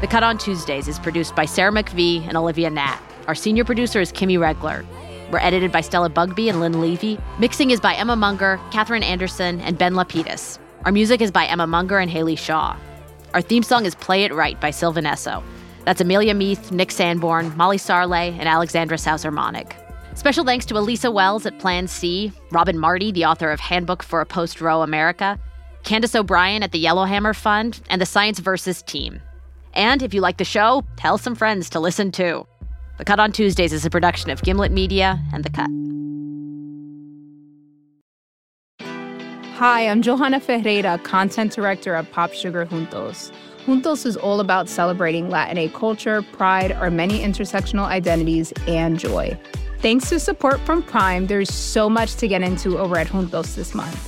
The 0.00 0.06
Cut 0.06 0.22
on 0.22 0.38
Tuesdays 0.38 0.88
is 0.88 0.98
produced 0.98 1.34
by 1.34 1.44
Sarah 1.44 1.72
McVie 1.72 2.26
and 2.26 2.36
Olivia 2.36 2.70
Natt. 2.70 3.00
Our 3.26 3.34
senior 3.34 3.64
producer 3.64 4.00
is 4.00 4.12
Kimmy 4.12 4.38
Regler. 4.38 4.86
We're 5.30 5.40
edited 5.40 5.70
by 5.70 5.82
Stella 5.82 6.08
Bugbee 6.08 6.48
and 6.48 6.58
Lynn 6.58 6.80
Levy. 6.80 7.18
Mixing 7.38 7.70
is 7.70 7.80
by 7.80 7.94
Emma 7.94 8.16
Munger, 8.16 8.58
Catherine 8.70 9.02
Anderson, 9.02 9.60
and 9.60 9.76
Ben 9.76 9.92
Lapidus. 9.92 10.58
Our 10.86 10.92
music 10.92 11.20
is 11.20 11.30
by 11.30 11.44
Emma 11.44 11.66
Munger 11.66 11.98
and 11.98 12.10
Haley 12.10 12.36
Shaw. 12.36 12.76
Our 13.34 13.42
theme 13.42 13.62
song 13.62 13.84
is 13.84 13.94
Play 13.94 14.24
It 14.24 14.32
Right 14.32 14.58
by 14.58 14.70
Sylvan 14.70 15.04
Esso. 15.04 15.42
That's 15.84 16.00
Amelia 16.00 16.32
Meath, 16.32 16.72
Nick 16.72 16.90
Sanborn, 16.90 17.54
Molly 17.58 17.76
Sarlé, 17.76 18.30
and 18.38 18.48
Alexandra 18.48 18.96
Sauser-Monnig. 18.96 19.72
Special 20.14 20.44
thanks 20.44 20.64
to 20.66 20.78
Elisa 20.78 21.10
Wells 21.10 21.44
at 21.44 21.58
Plan 21.58 21.88
C, 21.88 22.32
Robin 22.50 22.78
Marty, 22.78 23.12
the 23.12 23.26
author 23.26 23.50
of 23.50 23.60
Handbook 23.60 24.02
for 24.02 24.22
a 24.22 24.26
Post 24.26 24.62
Roe 24.62 24.82
America, 24.82 25.38
Candace 25.84 26.14
O'Brien 26.14 26.62
at 26.62 26.72
the 26.72 26.78
Yellowhammer 26.78 27.34
Fund, 27.34 27.82
and 27.90 28.00
the 28.00 28.06
Science 28.06 28.38
Versus 28.38 28.82
team. 28.82 29.20
And 29.74 30.02
if 30.02 30.14
you 30.14 30.22
like 30.22 30.38
the 30.38 30.44
show, 30.44 30.84
tell 30.96 31.18
some 31.18 31.34
friends 31.34 31.68
to 31.70 31.80
listen 31.80 32.12
too. 32.12 32.46
The 32.98 33.04
Cut 33.04 33.20
on 33.20 33.30
Tuesdays 33.30 33.72
is 33.72 33.86
a 33.86 33.90
production 33.90 34.28
of 34.30 34.42
Gimlet 34.42 34.72
Media 34.72 35.22
and 35.32 35.44
The 35.44 35.50
Cut. 35.50 35.70
Hi, 39.56 39.88
I'm 39.88 40.02
Johanna 40.02 40.40
Ferreira, 40.40 40.98
content 41.04 41.52
director 41.52 41.94
of 41.94 42.10
Pop 42.10 42.32
Sugar 42.32 42.66
Juntos. 42.66 43.30
Juntos 43.66 44.04
is 44.04 44.16
all 44.16 44.40
about 44.40 44.68
celebrating 44.68 45.28
Latinx 45.28 45.72
culture, 45.74 46.22
pride, 46.22 46.72
our 46.72 46.90
many 46.90 47.20
intersectional 47.20 47.84
identities, 47.84 48.52
and 48.66 48.98
joy. 48.98 49.38
Thanks 49.78 50.08
to 50.08 50.18
support 50.18 50.58
from 50.62 50.82
Prime, 50.82 51.28
there's 51.28 51.54
so 51.54 51.88
much 51.88 52.16
to 52.16 52.26
get 52.26 52.42
into 52.42 52.78
over 52.78 52.98
at 52.98 53.06
Juntos 53.06 53.54
this 53.54 53.76
month. 53.76 54.07